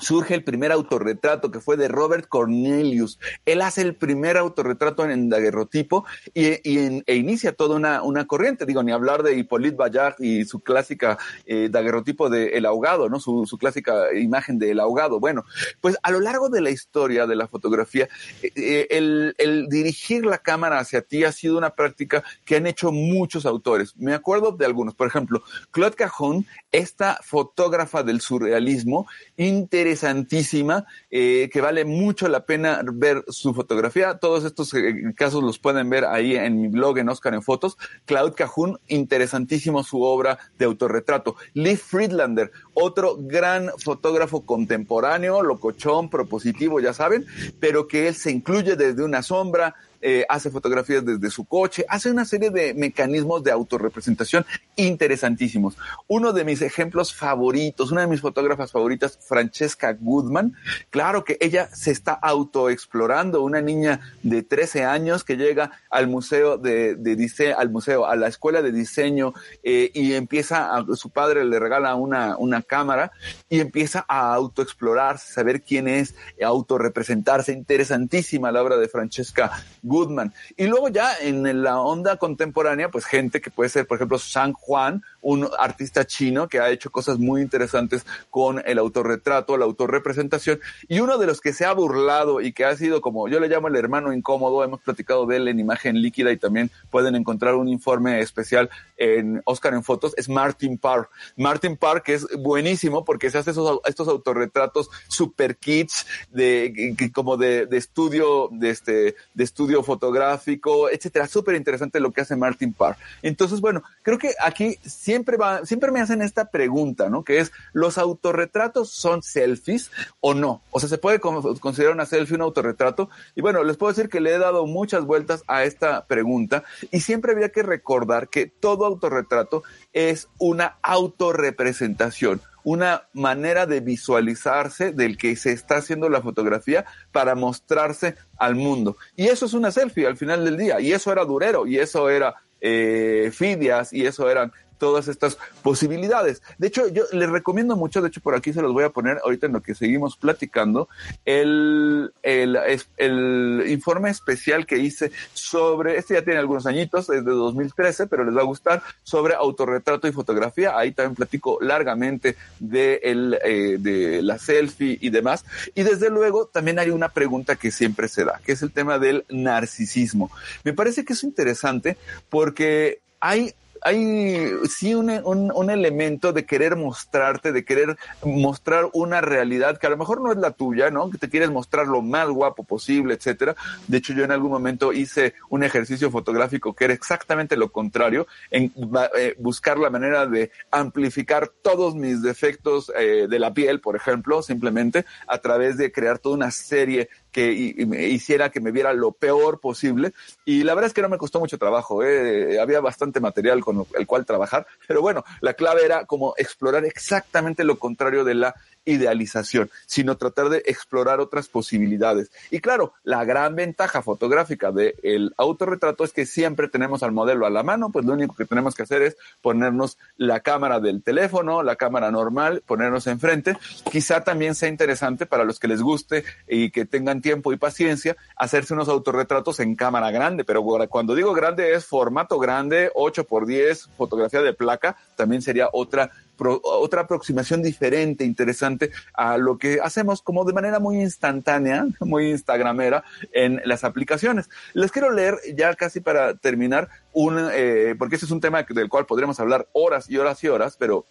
[0.00, 3.18] surge el primer autorretrato que fue de Robert Cornelius.
[3.44, 6.04] Él hace el primer autorretrato en daguerrotipo
[6.34, 8.66] y, y e inicia toda una, una, corriente.
[8.66, 13.20] Digo, ni hablar de Hippolyte Bayard y su clásica eh, daguerrotipo de El ahogado, ¿no?
[13.20, 15.20] Su, clásica imagen de El ahogado.
[15.20, 15.44] Bueno,
[15.80, 18.08] pues a lo largo de la historia de la fotografía,
[18.42, 22.90] eh, el, el dirigir la cámara hacia ti ha sido una práctica que han hecho
[22.90, 23.94] muchos autores.
[23.96, 24.94] Me acuerdo de algunos.
[24.94, 32.80] Por ejemplo, Claude Cajón, esta fotógrafa del surrealismo, interesantísima, eh, que vale mucho la pena
[32.84, 34.18] ver su fotografía.
[34.18, 37.76] Todos estos eh, casos los pueden ver ahí en mi blog en Oscar en Fotos.
[38.04, 41.34] Claude Cajun, interesantísimo su obra de autorretrato.
[41.54, 47.26] Lee Friedlander, otro gran fotógrafo contemporáneo, locochón, propositivo, ya saben,
[47.58, 52.10] pero que él se incluye desde una sombra, eh, hace fotografías desde su coche, hace
[52.10, 54.46] una serie de mecanismos de autorrepresentación
[54.76, 55.76] interesantísimos.
[56.08, 60.54] Uno de mis ejemplos favoritos, una de mis fotógrafas favoritas, Francesca Goodman,
[60.90, 66.56] claro que ella se está autoexplorando, una niña de 13 años que llega al museo
[66.56, 71.44] de, de diseño, al museo, a la escuela de diseño eh, y empieza, su padre
[71.44, 73.12] le regala una, una cámara
[73.48, 79.52] y empieza a autoexplorarse, saber quién es, autorrepresentarse, interesantísima la obra de Francesca
[79.90, 80.32] Goodman.
[80.56, 84.52] Y luego ya en la onda contemporánea, pues gente que puede ser, por ejemplo, San
[84.52, 90.60] Juan, un artista chino que ha hecho cosas muy interesantes con el autorretrato, la autorrepresentación,
[90.88, 93.48] y uno de los que se ha burlado y que ha sido como yo le
[93.48, 97.54] llamo el hermano incómodo, hemos platicado de él en imagen líquida y también pueden encontrar
[97.54, 101.08] un informe especial en Oscar en Fotos, es Martin Parr.
[101.36, 107.36] Martin Parr, que es buenísimo porque se hace esos, estos autorretratos super kits de, como
[107.36, 111.26] de, de estudio, de este, de estudio fotográfico, etcétera.
[111.26, 112.96] Súper interesante lo que hace Martin Parr.
[113.22, 117.24] Entonces, bueno, creo que aquí sí siempre va, siempre me hacen esta pregunta, ¿no?
[117.24, 119.90] Que es, ¿los autorretratos son selfies
[120.20, 120.62] o no?
[120.70, 123.10] O sea, ¿se puede considerar una selfie un autorretrato?
[123.34, 127.00] Y bueno, les puedo decir que le he dado muchas vueltas a esta pregunta y
[127.00, 135.16] siempre había que recordar que todo autorretrato es una autorrepresentación una manera de visualizarse del
[135.16, 138.98] que se está haciendo la fotografía para mostrarse al mundo.
[139.16, 140.78] Y eso es una selfie al final del día.
[140.78, 146.42] Y eso era Durero, y eso era eh, Fidias, y eso eran todas estas posibilidades.
[146.58, 149.20] De hecho, yo les recomiendo mucho, de hecho por aquí se los voy a poner
[149.22, 150.88] ahorita en lo que seguimos platicando,
[151.24, 158.06] el, el, informe especial que hice sobre, este ya tiene algunos añitos, es de 2013,
[158.06, 160.76] pero les va a gustar, sobre autorretrato y fotografía.
[160.76, 165.44] Ahí también platico largamente de, el, eh, de la selfie y demás.
[165.74, 168.98] Y desde luego también hay una pregunta que siempre se da, que es el tema
[168.98, 170.30] del narcisismo.
[170.64, 171.98] Me parece que es interesante
[172.30, 179.78] porque hay hay sí un, un, elemento de querer mostrarte, de querer mostrar una realidad
[179.78, 181.10] que a lo mejor no es la tuya, ¿no?
[181.10, 183.56] Que te quieres mostrar lo más guapo posible, etcétera.
[183.86, 188.26] De hecho, yo en algún momento hice un ejercicio fotográfico que era exactamente lo contrario,
[188.50, 188.72] en
[189.16, 194.42] eh, buscar la manera de amplificar todos mis defectos eh, de la piel, por ejemplo,
[194.42, 199.60] simplemente a través de crear toda una serie que hiciera que me viera lo peor
[199.60, 200.12] posible.
[200.44, 202.60] Y la verdad es que no me costó mucho trabajo, ¿eh?
[202.60, 207.64] había bastante material con el cual trabajar, pero bueno, la clave era como explorar exactamente
[207.64, 208.54] lo contrario de la
[208.84, 212.30] idealización, sino tratar de explorar otras posibilidades.
[212.50, 217.50] Y claro, la gran ventaja fotográfica del autorretrato es que siempre tenemos al modelo a
[217.50, 221.62] la mano, pues lo único que tenemos que hacer es ponernos la cámara del teléfono,
[221.62, 223.56] la cámara normal, ponernos enfrente.
[223.90, 228.16] Quizá también sea interesante para los que les guste y que tengan tiempo y paciencia
[228.36, 233.46] hacerse unos autorretratos en cámara grande, pero cuando digo grande es formato grande, 8 por
[233.46, 236.10] 10, fotografía de placa, también sería otra
[236.48, 243.04] otra aproximación diferente, interesante a lo que hacemos como de manera muy instantánea, muy instagramera
[243.32, 244.48] en las aplicaciones.
[244.74, 248.88] Les quiero leer ya casi para terminar un, eh, porque este es un tema del
[248.88, 251.06] cual podríamos hablar horas y horas y horas, pero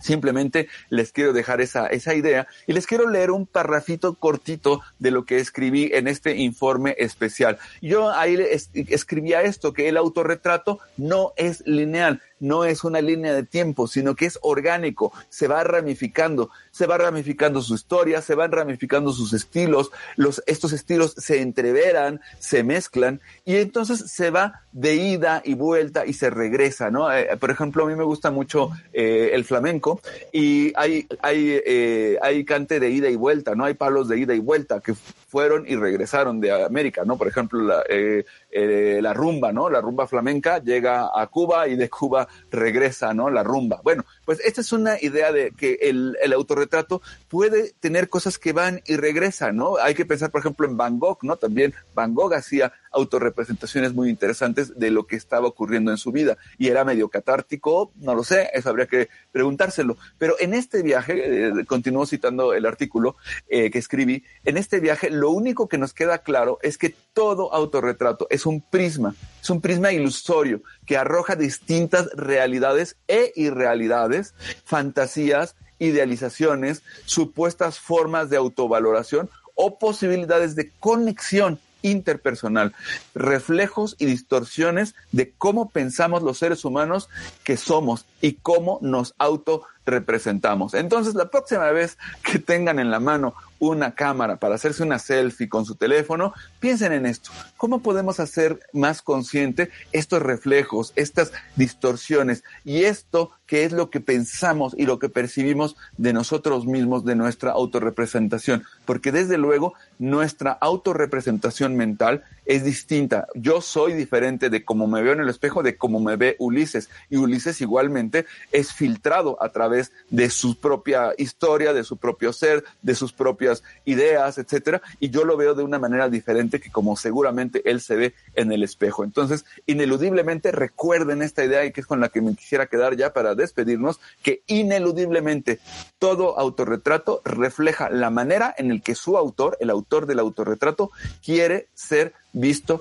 [0.00, 5.10] simplemente les quiero dejar esa, esa idea y les quiero leer un parrafito cortito de
[5.10, 7.58] lo que escribí en este informe especial.
[7.80, 8.38] Yo ahí
[8.74, 14.14] escribía esto, que el autorretrato no es lineal, no es una línea de tiempo, sino
[14.14, 19.32] que es orgánico, se va ramificando, se va ramificando su historia, se van ramificando sus
[19.32, 25.54] estilos, los, estos estilos se entreveran, se mezclan y entonces se va de ida y
[25.54, 27.12] vuelta y se regresa, ¿no?
[27.12, 30.00] Eh, por ejemplo, a mí me gusta mucho eh, el flamenco
[30.32, 33.66] y hay, hay, eh, hay cante de ida y vuelta, ¿no?
[33.66, 34.96] Hay palos de ida y vuelta que
[35.34, 37.18] fueron y regresaron de América, ¿no?
[37.18, 39.68] Por ejemplo, la, eh, eh, la rumba, ¿no?
[39.68, 43.28] La rumba flamenca llega a Cuba y de Cuba regresa, ¿no?
[43.30, 43.80] La rumba.
[43.82, 48.52] Bueno, pues esta es una idea de que el, el autorretrato puede tener cosas que
[48.52, 49.76] van y regresan, ¿no?
[49.78, 51.34] Hay que pensar, por ejemplo, en Van Gogh, ¿no?
[51.34, 56.36] También Van Gogh hacía autorrepresentaciones muy interesantes de lo que estaba ocurriendo en su vida
[56.58, 59.96] y era medio catártico, no lo sé, eso habría que preguntárselo.
[60.18, 63.16] Pero en este viaje, eh, continúo citando el artículo
[63.48, 67.52] eh, que escribí, en este viaje lo único que nos queda claro es que todo
[67.52, 74.34] autorretrato es un prisma, es un prisma ilusorio que arroja distintas realidades e irrealidades,
[74.64, 82.74] fantasías, idealizaciones, supuestas formas de autovaloración o posibilidades de conexión interpersonal,
[83.14, 87.08] reflejos y distorsiones de cómo pensamos los seres humanos
[87.44, 90.74] que somos y cómo nos auto representamos.
[90.74, 95.48] Entonces, la próxima vez que tengan en la mano una cámara para hacerse una selfie
[95.48, 97.30] con su teléfono, piensen en esto.
[97.56, 104.00] ¿Cómo podemos hacer más consciente estos reflejos, estas distorsiones y esto que es lo que
[104.00, 108.64] pensamos y lo que percibimos de nosotros mismos, de nuestra autorrepresentación?
[108.84, 113.28] Porque desde luego nuestra autorrepresentación mental es distinta.
[113.34, 116.90] Yo soy diferente de cómo me veo en el espejo, de cómo me ve Ulises.
[117.08, 122.64] Y Ulises igualmente es filtrado a través de su propia historia, de su propio ser,
[122.82, 124.82] de sus propias ideas, etcétera.
[124.98, 128.50] Y yo lo veo de una manera diferente que como seguramente él se ve en
[128.52, 129.04] el espejo.
[129.04, 133.12] Entonces, ineludiblemente recuerden esta idea y que es con la que me quisiera quedar ya
[133.12, 135.60] para despedirnos, que ineludiblemente
[135.98, 140.90] todo autorretrato refleja la manera en el que su autor, el autor del autorretrato,
[141.22, 142.80] quiere ser visto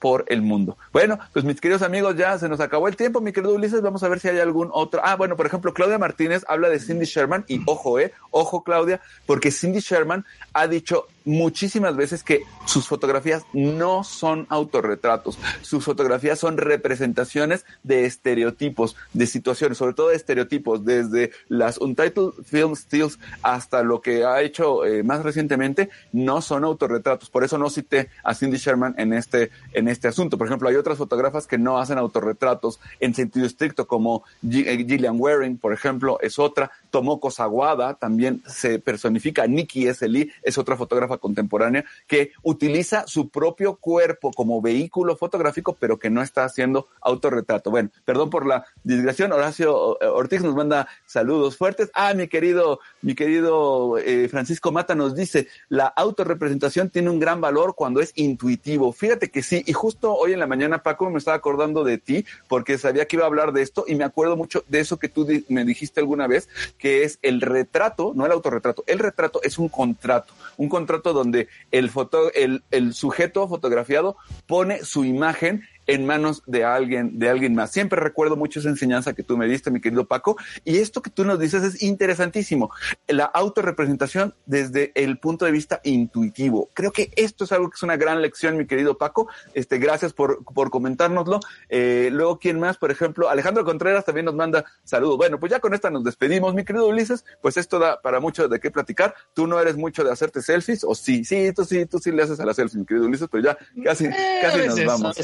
[0.00, 0.76] por el mundo.
[0.92, 4.02] Bueno, pues mis queridos amigos, ya se nos acabó el tiempo, mi querido Ulises, vamos
[4.02, 5.00] a ver si hay algún otro.
[5.04, 9.00] Ah, bueno, por ejemplo, Claudia Martínez habla de Cindy Sherman y ojo, eh, ojo Claudia,
[9.26, 16.38] porque Cindy Sherman ha dicho muchísimas veces que sus fotografías no son autorretratos, sus fotografías
[16.38, 23.18] son representaciones de estereotipos, de situaciones, sobre todo de estereotipos, desde las Untitled Film Stills
[23.42, 27.30] hasta lo que ha hecho eh, más recientemente, no son autorretratos.
[27.30, 30.38] Por eso no cité a Cindy Sherman en este, en este asunto.
[30.38, 35.16] Por ejemplo, hay otras fotógrafas que no hacen autorretratos en sentido estricto, como eh, Gillian
[35.18, 36.70] Waring, por ejemplo, es otra.
[36.90, 39.46] Tomoko Sawada también se personifica.
[39.46, 40.06] Nikki S.
[40.08, 46.10] Lee es otra fotógrafa contemporánea que utiliza su propio cuerpo como vehículo fotográfico, pero que
[46.10, 47.70] no está haciendo autorretrato.
[47.70, 49.32] Bueno, perdón por la digresión.
[49.32, 51.90] Horacio eh, Ortiz nos manda saludos fuertes.
[51.94, 57.40] Ah, mi querido, mi querido eh, Francisco Mata nos dice, la autorrepresentación tiene un gran
[57.40, 58.92] valor cuando es intuitivo.
[58.92, 62.24] Fíjate que sí, y justo hoy en la mañana, Paco, me estaba acordando de ti
[62.48, 65.08] porque sabía que iba a hablar de esto y me acuerdo mucho de eso que
[65.08, 66.48] tú me dijiste alguna vez,
[66.78, 71.48] que es el retrato, no el autorretrato, el retrato es un contrato, un contrato donde
[71.70, 77.54] el, foto, el, el sujeto fotografiado pone su imagen en manos de alguien, de alguien
[77.54, 77.70] más.
[77.70, 81.10] Siempre recuerdo mucho esa enseñanza que tú me diste, mi querido Paco, y esto que
[81.10, 82.70] tú nos dices es interesantísimo.
[83.08, 86.70] La autorrepresentación desde el punto de vista intuitivo.
[86.74, 89.28] Creo que esto es algo que es una gran lección, mi querido Paco.
[89.54, 91.40] Este, gracias por, por comentárnoslo.
[91.68, 92.76] Eh, luego, ¿quién más?
[92.76, 95.16] Por ejemplo, Alejandro Contreras también nos manda saludos.
[95.16, 97.24] Bueno, pues ya con esta nos despedimos, mi querido Ulises.
[97.40, 99.14] Pues esto da para mucho de qué platicar.
[99.34, 102.22] Tú no eres mucho de hacerte selfies, o sí, sí, tú sí, tú sí le
[102.22, 105.16] haces a la selfie, mi querido Ulises, pero ya casi, casi nos vamos.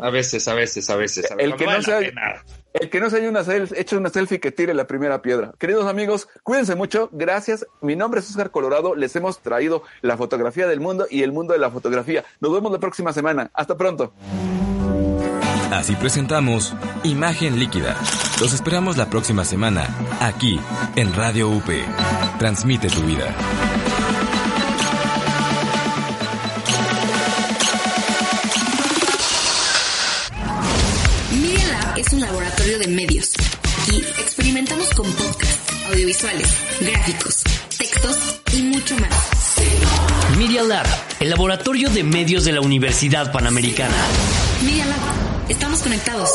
[0.00, 1.30] A veces, a veces, a veces.
[1.30, 1.52] a veces.
[1.52, 2.44] El que no vale sea-.
[2.72, 3.42] El que no se haya una
[3.74, 5.52] hecho una selfie que tire la primera piedra.
[5.58, 7.08] Queridos amigos, cuídense mucho.
[7.12, 7.66] Gracias.
[7.80, 8.94] Mi nombre es Oscar Colorado.
[8.94, 12.24] Les hemos traído la fotografía del mundo y el mundo de la fotografía.
[12.40, 13.50] Nos vemos la próxima semana.
[13.54, 14.12] Hasta pronto.
[15.72, 16.74] Así presentamos
[17.04, 17.96] Imagen Líquida.
[18.40, 19.86] Los esperamos la próxima semana,
[20.20, 20.58] aquí,
[20.96, 21.68] en Radio UP.
[22.38, 23.34] Transmite tu vida.
[32.70, 33.32] Laboratorio de medios.
[33.82, 36.48] Aquí experimentamos con podcasts, audiovisuales,
[36.80, 37.42] gráficos,
[37.76, 39.56] textos y mucho más.
[40.38, 40.86] Media Lab,
[41.18, 43.94] el laboratorio de medios de la Universidad Panamericana.
[44.64, 46.30] Media Lab, estamos conectados.